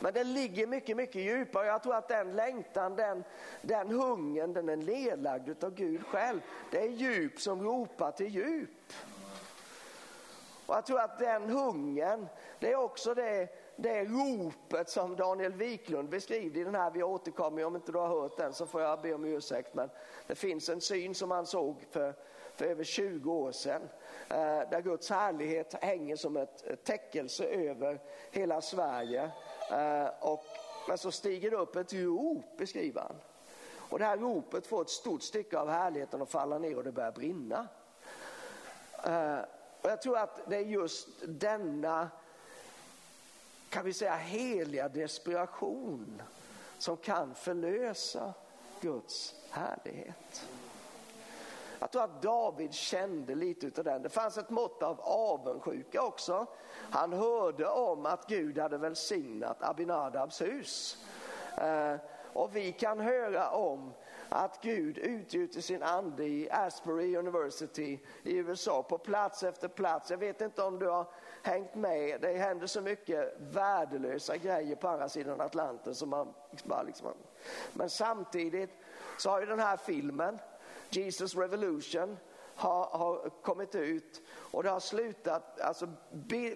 Men 0.00 0.14
det 0.14 0.24
ligger 0.24 0.66
mycket, 0.66 0.96
mycket 0.96 1.22
djupare. 1.22 1.66
Jag 1.66 1.82
tror 1.82 1.94
att 1.94 2.08
den 2.08 2.36
längtan, 2.36 2.96
den, 2.96 3.24
den 3.62 3.90
hungern, 3.90 4.52
den 4.52 4.68
är 4.68 4.76
nedlagd 4.76 5.64
av 5.64 5.74
Gud 5.74 6.06
själv. 6.06 6.40
Det 6.70 6.78
är 6.78 6.88
djup 6.88 7.40
som 7.40 7.62
ropar 7.62 8.10
till 8.10 8.28
djup. 8.28 8.92
Och 10.72 10.78
jag 10.78 10.86
tror 10.86 11.00
att 11.00 11.18
den 11.18 11.50
hungern, 11.50 12.28
det 12.58 12.72
är 12.72 12.76
också 12.76 13.14
det, 13.14 13.48
det 13.76 14.04
ropet 14.04 14.88
som 14.88 15.16
Daniel 15.16 15.52
Wiklund 15.52 16.08
beskriver 16.08 16.60
i 16.60 16.64
den 16.64 16.74
här, 16.74 16.90
vi 16.90 17.02
återkommer, 17.02 17.64
om 17.64 17.76
inte 17.76 17.92
du 17.92 17.98
har 17.98 18.08
hört 18.08 18.36
den 18.36 18.52
så 18.52 18.66
får 18.66 18.82
jag 18.82 19.02
be 19.02 19.14
om 19.14 19.24
ursäkt, 19.24 19.74
men 19.74 19.90
det 20.26 20.34
finns 20.34 20.68
en 20.68 20.80
syn 20.80 21.14
som 21.14 21.30
han 21.30 21.46
såg 21.46 21.84
för, 21.90 22.14
för 22.54 22.64
över 22.64 22.84
20 22.84 23.32
år 23.32 23.52
sedan, 23.52 23.82
eh, 24.28 24.36
där 24.70 24.80
Guds 24.80 25.10
härlighet 25.10 25.74
hänger 25.84 26.16
som 26.16 26.36
ett 26.36 26.84
täckelse 26.84 27.44
över 27.44 28.00
hela 28.30 28.60
Sverige. 28.60 29.30
Eh, 29.70 30.08
och, 30.20 30.44
men 30.88 30.98
så 30.98 31.10
stiger 31.10 31.50
det 31.50 31.56
upp 31.56 31.76
ett 31.76 31.92
rop, 31.92 32.56
beskriver 32.56 33.00
han. 33.00 33.16
Och 33.90 33.98
det 33.98 34.04
här 34.04 34.18
ropet 34.18 34.66
får 34.66 34.82
ett 34.82 34.90
stort 34.90 35.22
stycke 35.22 35.58
av 35.58 35.68
härligheten 35.68 36.22
att 36.22 36.30
falla 36.30 36.58
ner 36.58 36.76
och 36.76 36.84
det 36.84 36.92
börjar 36.92 37.12
brinna. 37.12 37.68
Eh, 39.04 39.38
och 39.82 39.90
jag 39.90 40.02
tror 40.02 40.18
att 40.18 40.40
det 40.46 40.56
är 40.56 40.60
just 40.60 41.08
denna, 41.24 42.10
kan 43.68 43.84
vi 43.84 43.92
säga 43.92 44.14
heliga 44.14 44.88
desperation 44.88 46.22
som 46.78 46.96
kan 46.96 47.34
förlösa 47.34 48.34
Guds 48.80 49.34
härlighet. 49.50 50.48
Jag 51.78 51.90
tror 51.90 52.02
att 52.02 52.22
David 52.22 52.74
kände 52.74 53.34
lite 53.34 53.80
av 53.80 53.84
den. 53.84 54.02
Det 54.02 54.08
fanns 54.08 54.38
ett 54.38 54.50
mått 54.50 54.82
av 54.82 55.00
avundsjuka 55.00 56.02
också. 56.02 56.46
Han 56.90 57.12
hörde 57.12 57.68
om 57.68 58.06
att 58.06 58.26
Gud 58.26 58.58
hade 58.58 58.78
välsignat 58.78 59.62
Abinadabs 59.62 60.40
hus. 60.40 61.04
Eh, 61.56 61.96
och 62.32 62.56
vi 62.56 62.72
kan 62.72 63.00
höra 63.00 63.50
om 63.50 63.92
att 64.32 64.62
Gud 64.62 64.98
utgjuter 64.98 65.60
sin 65.60 65.82
ande 65.82 66.24
i 66.24 66.50
Asbury 66.50 67.16
University 67.16 67.98
i 68.22 68.36
USA 68.36 68.82
på 68.82 68.98
plats 68.98 69.42
efter 69.42 69.68
plats. 69.68 70.10
Jag 70.10 70.18
vet 70.18 70.40
inte 70.40 70.62
om 70.62 70.78
du 70.78 70.88
har 70.88 71.06
hängt 71.42 71.74
med. 71.74 72.20
Det 72.20 72.32
händer 72.32 72.66
så 72.66 72.80
mycket 72.80 73.36
värdelösa 73.38 74.36
grejer 74.36 74.76
på 74.76 74.88
andra 74.88 75.08
sidan 75.08 75.40
Atlanten. 75.40 75.94
Som 75.94 76.08
man 76.08 76.34
liksom 76.50 76.68
bara 76.68 76.82
liksom, 76.82 77.08
men 77.72 77.90
samtidigt 77.90 78.70
så 79.18 79.30
har 79.30 79.40
ju 79.40 79.46
den 79.46 79.60
här 79.60 79.76
filmen, 79.76 80.38
Jesus 80.90 81.36
Revolution, 81.36 82.16
har, 82.62 82.98
har 82.98 83.30
kommit 83.42 83.74
ut 83.74 84.22
och 84.28 84.62
det 84.62 84.70
har 84.70 84.80
slutat, 84.80 85.60
alltså 85.60 85.88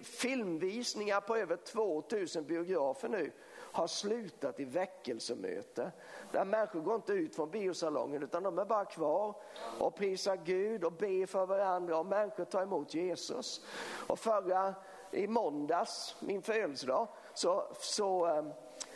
filmvisningar 0.03 1.21
på 1.21 1.35
över 1.35 1.55
2000 1.55 2.45
biografer 2.45 3.09
nu 3.09 3.31
har 3.71 3.87
slutat 3.87 4.59
i 4.59 4.65
väckelsemöte. 4.65 5.91
Där 6.31 6.45
människor 6.45 6.81
går 6.81 6.95
inte 6.95 7.13
ut 7.13 7.35
från 7.35 7.51
biosalongen 7.51 8.23
utan 8.23 8.43
de 8.43 8.59
är 8.59 8.65
bara 8.65 8.85
kvar 8.85 9.35
och 9.79 9.95
prisar 9.95 10.35
Gud 10.35 10.83
och 10.83 10.93
ber 10.93 11.25
för 11.25 11.45
varandra 11.45 11.97
och 11.97 12.05
människor 12.05 12.45
tar 12.45 12.61
emot 12.61 12.93
Jesus. 12.93 13.65
Och 14.07 14.19
förra, 14.19 14.75
i 15.11 15.27
måndags, 15.27 16.15
min 16.19 16.41
födelsedag, 16.41 17.07
så, 17.33 17.63
så, 17.79 18.27
eh, 18.27 18.45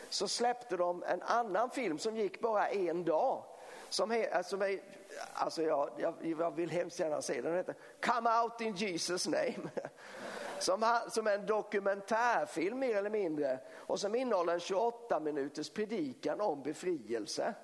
så 0.08 0.28
släppte 0.28 0.76
de 0.76 1.02
en 1.02 1.22
annan 1.22 1.70
film 1.70 1.98
som 1.98 2.16
gick 2.16 2.40
bara 2.40 2.68
en 2.68 3.04
dag. 3.04 3.44
Som, 3.92 4.10
eh, 4.12 4.42
som 4.42 4.62
är, 4.62 4.80
alltså 5.34 5.62
jag, 5.62 5.90
jag, 5.96 6.14
jag 6.38 6.56
vill 6.56 6.70
hemskt 6.70 7.00
gärna 7.00 7.22
se 7.22 7.34
den, 7.34 7.44
den 7.44 7.54
heter 7.54 7.74
Come 8.00 8.40
out 8.42 8.60
in 8.60 8.74
Jesus 8.74 9.26
name. 9.26 9.70
som, 10.58 10.98
som 11.08 11.26
är 11.26 11.34
en 11.34 11.46
dokumentärfilm 11.46 12.78
mer 12.78 12.96
eller 12.96 13.10
mindre 13.10 13.58
och 13.74 14.00
som 14.00 14.14
innehåller 14.14 14.52
en 14.52 14.60
28 14.60 15.20
minuters 15.20 15.70
predikan 15.70 16.40
om 16.40 16.62
befrielse. 16.62 17.54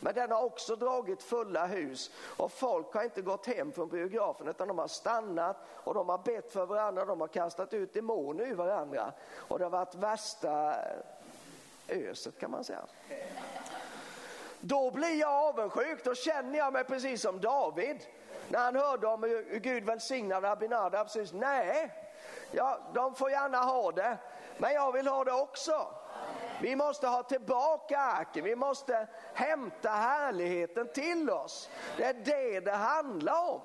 Men 0.00 0.14
den 0.14 0.30
har 0.30 0.44
också 0.44 0.76
dragit 0.76 1.22
fulla 1.22 1.66
hus 1.66 2.10
och 2.36 2.52
folk 2.52 2.94
har 2.94 3.02
inte 3.02 3.22
gått 3.22 3.46
hem 3.46 3.72
från 3.72 3.88
biografen 3.88 4.48
utan 4.48 4.68
de 4.68 4.78
har 4.78 4.88
stannat 4.88 5.56
och 5.68 5.94
de 5.94 6.08
har 6.08 6.18
bett 6.18 6.52
för 6.52 6.66
varandra, 6.66 7.04
de 7.04 7.20
har 7.20 7.28
kastat 7.28 7.74
ut 7.74 7.92
demoner 7.92 8.44
ur 8.44 8.54
varandra 8.54 9.12
och 9.34 9.58
det 9.58 9.64
har 9.64 9.70
varit 9.70 9.94
värsta 9.94 10.74
eh, 11.86 12.08
öset 12.08 12.38
kan 12.38 12.50
man 12.50 12.64
säga. 12.64 12.84
Då 14.60 14.90
blir 14.90 15.20
jag 15.20 15.30
avundsjuk, 15.30 16.04
då 16.04 16.14
känner 16.14 16.58
jag 16.58 16.72
mig 16.72 16.84
precis 16.84 17.22
som 17.22 17.40
David 17.40 18.06
när 18.48 18.58
han 18.58 18.76
hörde 18.76 19.06
om 19.06 19.22
hur 19.22 19.58
Gud 19.58 19.84
välsignade 19.84 20.50
Abinadab 20.50 21.06
precis. 21.06 21.32
Nej, 21.32 21.92
Ja, 22.52 22.78
de 22.94 23.14
får 23.14 23.30
gärna 23.30 23.58
ha 23.58 23.92
det. 23.92 24.18
Men 24.58 24.72
jag 24.72 24.92
vill 24.92 25.06
ha 25.06 25.24
det 25.24 25.32
också. 25.32 25.86
Vi 26.60 26.76
måste 26.76 27.06
ha 27.06 27.22
tillbaka 27.22 27.98
arken, 27.98 28.44
vi 28.44 28.56
måste 28.56 29.08
hämta 29.34 29.90
härligheten 29.90 30.88
till 30.92 31.30
oss. 31.30 31.70
Det 31.96 32.04
är 32.04 32.14
det 32.14 32.60
det 32.60 32.72
handlar 32.72 33.50
om. 33.50 33.60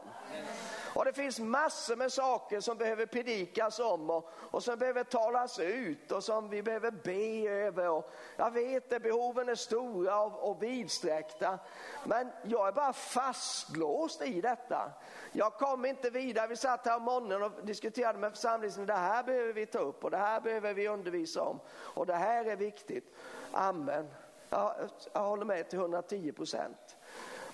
Och 0.96 1.06
det 1.06 1.14
finns 1.14 1.40
massor 1.40 1.96
med 1.96 2.12
saker 2.12 2.60
som 2.60 2.78
behöver 2.78 3.06
predikas 3.06 3.80
om 3.80 4.10
och, 4.10 4.30
och 4.34 4.64
som 4.64 4.80
behöver 4.80 5.04
talas 5.04 5.60
ut 5.60 6.12
och 6.12 6.24
som 6.24 6.50
vi 6.50 6.64
behöver 6.64 6.92
be 6.92 7.50
över. 7.50 7.90
Och 7.90 8.12
jag 8.38 8.52
vet 8.52 8.94
att 8.94 9.02
behoven 9.02 9.50
är 9.50 9.56
stora 9.56 10.20
och, 10.20 10.50
och 10.50 10.64
vidsträckta. 10.64 11.60
Men 12.04 12.32
jag 12.44 12.68
är 12.68 12.72
bara 12.72 12.94
fastlåst 12.94 14.22
i 14.22 14.42
detta. 14.42 14.92
Jag 15.32 15.54
kom 15.54 15.86
inte 15.86 16.10
vidare. 16.10 16.48
Vi 16.48 16.56
satt 16.56 16.86
här 16.86 16.96
om 16.96 17.04
morgonen 17.04 17.44
och 17.44 17.52
diskuterade 17.64 18.20
med 18.20 18.32
församlingen. 18.32 18.86
Det 18.86 18.94
här 18.94 19.24
behöver 19.24 19.54
vi 19.54 19.66
ta 19.66 19.80
upp 19.80 20.04
och 20.04 20.12
det 20.12 20.18
här 20.18 20.42
behöver 20.42 20.74
vi 20.74 20.88
undervisa 20.88 21.42
om. 21.42 21.60
Och 21.70 22.06
det 22.06 22.16
här 22.16 22.46
är 22.46 22.56
viktigt. 22.56 23.16
Amen. 23.52 24.08
Jag, 24.50 24.74
jag 25.14 25.22
håller 25.22 25.46
med 25.46 25.70
till 25.70 25.80
110 25.80 26.32
procent. 26.32 26.96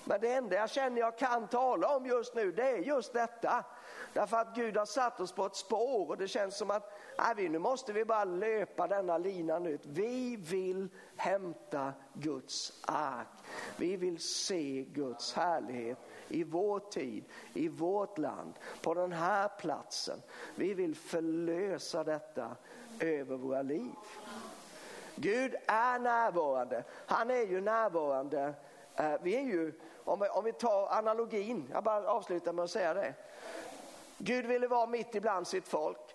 Men 0.04 0.20
det 0.20 0.32
enda 0.32 0.56
jag 0.56 0.70
känner 0.70 1.00
jag 1.00 1.18
kan 1.18 1.48
tala 1.48 1.96
om 1.96 2.06
just 2.06 2.34
nu 2.34 2.52
det 2.52 2.70
är 2.70 2.78
just 2.78 3.12
detta. 3.12 3.64
Därför 4.12 4.36
att 4.36 4.54
Gud 4.54 4.76
har 4.76 4.86
satt 4.86 5.20
oss 5.20 5.32
på 5.32 5.46
ett 5.46 5.56
spår 5.56 6.08
och 6.08 6.18
det 6.18 6.28
känns 6.28 6.56
som 6.56 6.70
att 6.70 6.92
nej, 7.18 7.48
nu 7.48 7.58
måste 7.58 7.92
vi 7.92 8.04
bara 8.04 8.24
löpa 8.24 8.86
denna 8.86 9.18
linan 9.18 9.66
ut. 9.66 9.80
Vi 9.86 10.36
vill 10.36 10.88
hämta 11.16 11.92
Guds 12.12 12.82
ark. 12.86 13.28
Vi 13.76 13.96
vill 13.96 14.18
se 14.18 14.84
Guds 14.88 15.34
härlighet 15.34 15.98
i 16.28 16.44
vår 16.44 16.80
tid, 16.80 17.24
i 17.54 17.68
vårt 17.68 18.18
land, 18.18 18.52
på 18.82 18.94
den 18.94 19.12
här 19.12 19.48
platsen. 19.48 20.22
Vi 20.54 20.74
vill 20.74 20.94
förlösa 20.94 22.04
detta 22.04 22.56
över 23.00 23.36
våra 23.36 23.62
liv. 23.62 23.94
Gud 25.16 25.54
är 25.66 25.98
närvarande. 25.98 26.84
Han 27.06 27.30
är 27.30 27.46
ju 27.46 27.60
närvarande. 27.60 28.54
Eh, 28.96 29.14
vi 29.22 29.36
är 29.36 29.42
ju 29.42 29.72
om 30.04 30.20
vi, 30.20 30.28
om 30.28 30.44
vi 30.44 30.52
tar 30.52 30.88
analogin, 30.90 31.68
jag 31.72 31.84
bara 31.84 32.08
avslutar 32.08 32.52
med 32.52 32.64
att 32.64 32.70
säga 32.70 32.94
det. 32.94 33.14
Gud 34.18 34.46
ville 34.46 34.68
vara 34.68 34.86
mitt 34.86 35.14
ibland 35.14 35.46
sitt 35.46 35.68
folk. 35.68 36.14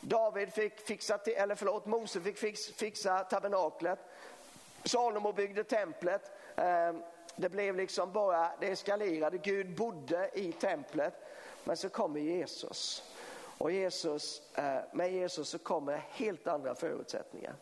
David 0.00 0.52
fick 0.52 0.80
fixa, 0.80 1.18
till, 1.18 1.32
eller 1.32 1.54
förlåt, 1.54 1.86
Mose 1.86 2.20
fick 2.20 2.38
fix, 2.38 2.66
fixa 2.66 3.24
tabernaklet. 3.24 3.98
Salomo 4.84 5.32
byggde 5.32 5.64
templet. 5.64 6.32
Ehm, 6.56 7.02
det 7.36 7.48
blev 7.48 7.76
liksom 7.76 8.12
bara, 8.12 8.50
det 8.60 8.66
eskalerade. 8.66 9.38
Gud 9.38 9.76
bodde 9.76 10.30
i 10.34 10.52
templet. 10.52 11.14
Men 11.64 11.76
så 11.76 11.88
kommer 11.88 12.20
Jesus. 12.20 13.02
Och 13.58 13.72
Jesus, 13.72 14.42
eh, 14.54 14.78
med 14.92 15.12
Jesus 15.12 15.48
så 15.48 15.58
kommer 15.58 15.96
helt 15.96 16.46
andra 16.46 16.74
förutsättningar. 16.74 17.54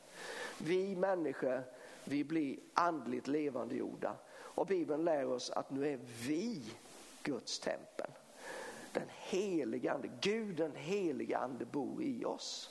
Vi 0.59 0.97
människor, 0.97 1.63
vi 2.05 2.25
blir 2.25 2.59
andligt 2.75 3.27
levande 3.27 3.75
jorda. 3.75 4.17
Och 4.57 4.67
Bibeln 4.67 5.05
lär 5.05 5.27
oss 5.27 5.51
att 5.51 5.71
nu 5.71 5.89
är 5.89 5.99
vi 6.27 6.63
Guds 7.23 7.59
tempel. 7.59 8.11
Den 8.93 9.09
helige 9.09 9.93
ande, 9.93 10.11
Gud 10.21 10.57
den 10.57 10.75
helige 10.75 11.39
ande 11.39 11.65
bor 11.65 12.03
i 12.03 12.25
oss. 12.25 12.71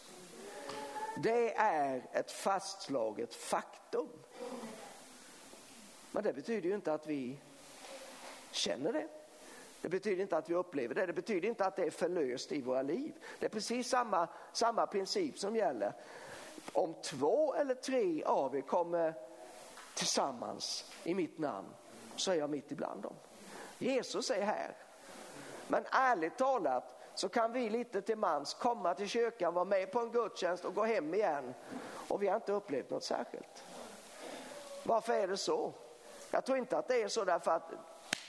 Det 1.24 1.54
är 1.56 2.02
ett 2.12 2.32
fastslaget 2.32 3.34
faktum. 3.36 4.10
Men 6.12 6.24
det 6.24 6.34
betyder 6.34 6.70
ju 6.70 6.76
inte 6.76 6.94
att 6.94 7.08
vi 7.08 7.38
känner 8.52 8.94
det. 8.94 9.08
Det 9.82 9.90
betyder 9.90 10.22
inte 10.22 10.38
att 10.38 10.50
vi 10.50 10.54
upplever 10.54 10.96
det. 10.96 11.06
Det 11.06 11.14
betyder 11.14 11.50
inte 11.50 11.66
att 11.66 11.76
det 11.76 11.84
är 11.84 11.92
förlöst 11.92 12.52
i 12.52 12.62
våra 12.62 12.82
liv. 12.82 13.14
Det 13.40 13.46
är 13.46 13.50
precis 13.50 13.90
samma, 13.90 14.28
samma 14.54 14.88
princip 14.88 15.40
som 15.40 15.56
gäller. 15.56 15.94
Om 16.74 16.96
två 17.04 17.54
eller 17.54 17.76
tre 17.76 18.24
av 18.24 18.56
er 18.56 18.62
kommer 18.62 19.14
tillsammans 19.96 20.91
i 21.04 21.14
mitt 21.14 21.38
namn 21.38 21.68
så 22.16 22.32
är 22.32 22.36
jag 22.36 22.50
mitt 22.50 22.72
ibland 22.72 23.02
dem. 23.02 23.16
Jesus 23.78 24.30
är 24.30 24.41
här. 24.41 24.78
Men 25.68 25.86
ärligt 25.91 26.38
talat 26.38 27.02
så 27.16 27.30
kan 27.30 27.52
vi 27.52 27.70
lite 27.70 28.02
till 28.02 28.18
mans 28.18 28.54
komma 28.54 28.93
till 28.93 29.08
kyrkan, 29.08 29.54
vara 29.54 29.66
med 29.66 29.91
på 29.91 30.00
en 30.00 30.12
gudstjänst 30.12 30.66
och 30.66 30.76
gå 30.76 30.84
hem 30.84 31.14
igen 31.14 31.54
och 32.08 32.24
vi 32.24 32.28
har 32.28 32.36
inte 32.36 32.52
upplevt 32.52 32.89
något 32.89 33.04
särskilt. 33.04 33.64
Varför 34.84 35.14
är 35.14 35.28
det 35.28 35.38
så? 35.38 35.74
Jag 36.32 36.46
tror 36.46 36.58
inte 36.58 36.78
att 36.78 36.88
det 36.88 37.02
är 37.02 37.08
så 37.08 37.26
därför 37.26 37.52
att 37.52 37.72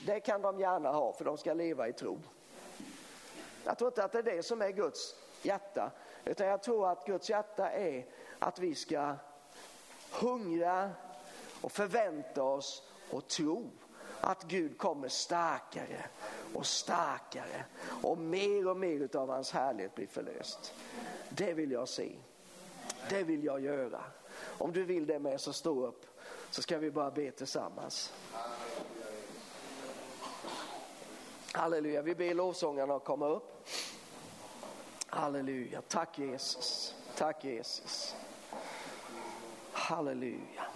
det 0.05 0.19
kan 0.19 0.41
de 0.41 0.59
gärna 0.59 0.91
ha 0.91 1.13
för 1.13 1.25
de 1.25 1.37
ska 1.37 1.53
leva 1.53 1.87
i 1.87 1.93
tro. 1.93 2.19
Jag 3.63 3.77
tror 3.77 3.87
inte 3.87 4.03
att 4.03 4.11
det 4.11 4.19
är 4.19 4.23
det 4.23 4.43
som 4.43 4.61
är 4.61 4.69
Guds 4.69 5.15
hjärta 5.41 5.91
utan 6.25 6.47
jag 6.47 6.63
tror 6.63 6.89
att 6.89 7.05
Guds 7.05 7.29
hjärta 7.29 7.71
är 7.71 8.05
att 8.39 8.59
vi 8.59 8.75
ska 8.75 9.15
hungra 10.11 10.91
och 11.61 11.71
förvänta 11.71 12.43
oss 12.43 12.83
och 13.11 13.27
tro 13.27 13.71
att 14.21 14.43
Gud 14.43 14.77
kommer 14.77 15.09
starkare 15.09 16.05
och 16.53 16.65
starkare 16.65 17.65
och 18.03 18.17
mer 18.17 18.67
och 18.67 18.77
mer 18.77 19.15
av 19.15 19.29
hans 19.29 19.51
härlighet 19.51 19.95
blir 19.95 20.07
förlöst. 20.07 20.73
Det 21.29 21.53
vill 21.53 21.71
jag 21.71 21.89
se. 21.89 22.15
Det 23.09 23.23
vill 23.23 23.43
jag 23.43 23.59
göra. 23.59 24.03
Om 24.39 24.73
du 24.73 24.83
vill 24.83 25.07
det 25.07 25.19
med 25.19 25.41
så 25.41 25.53
stå 25.53 25.85
upp 25.85 26.05
så 26.51 26.61
ska 26.61 26.77
vi 26.77 26.91
bara 26.91 27.11
be 27.11 27.31
tillsammans. 27.31 28.13
Halleluja, 31.51 32.01
vi 32.01 32.15
ber 32.15 32.33
lovsångarna 32.33 32.95
att 32.95 33.03
komma 33.03 33.27
upp. 33.27 33.67
Halleluja, 35.07 35.81
tack 35.87 36.19
Jesus. 36.19 36.95
Tack 37.15 37.45
Jesus. 37.45 38.15
Halleluja. 39.71 40.67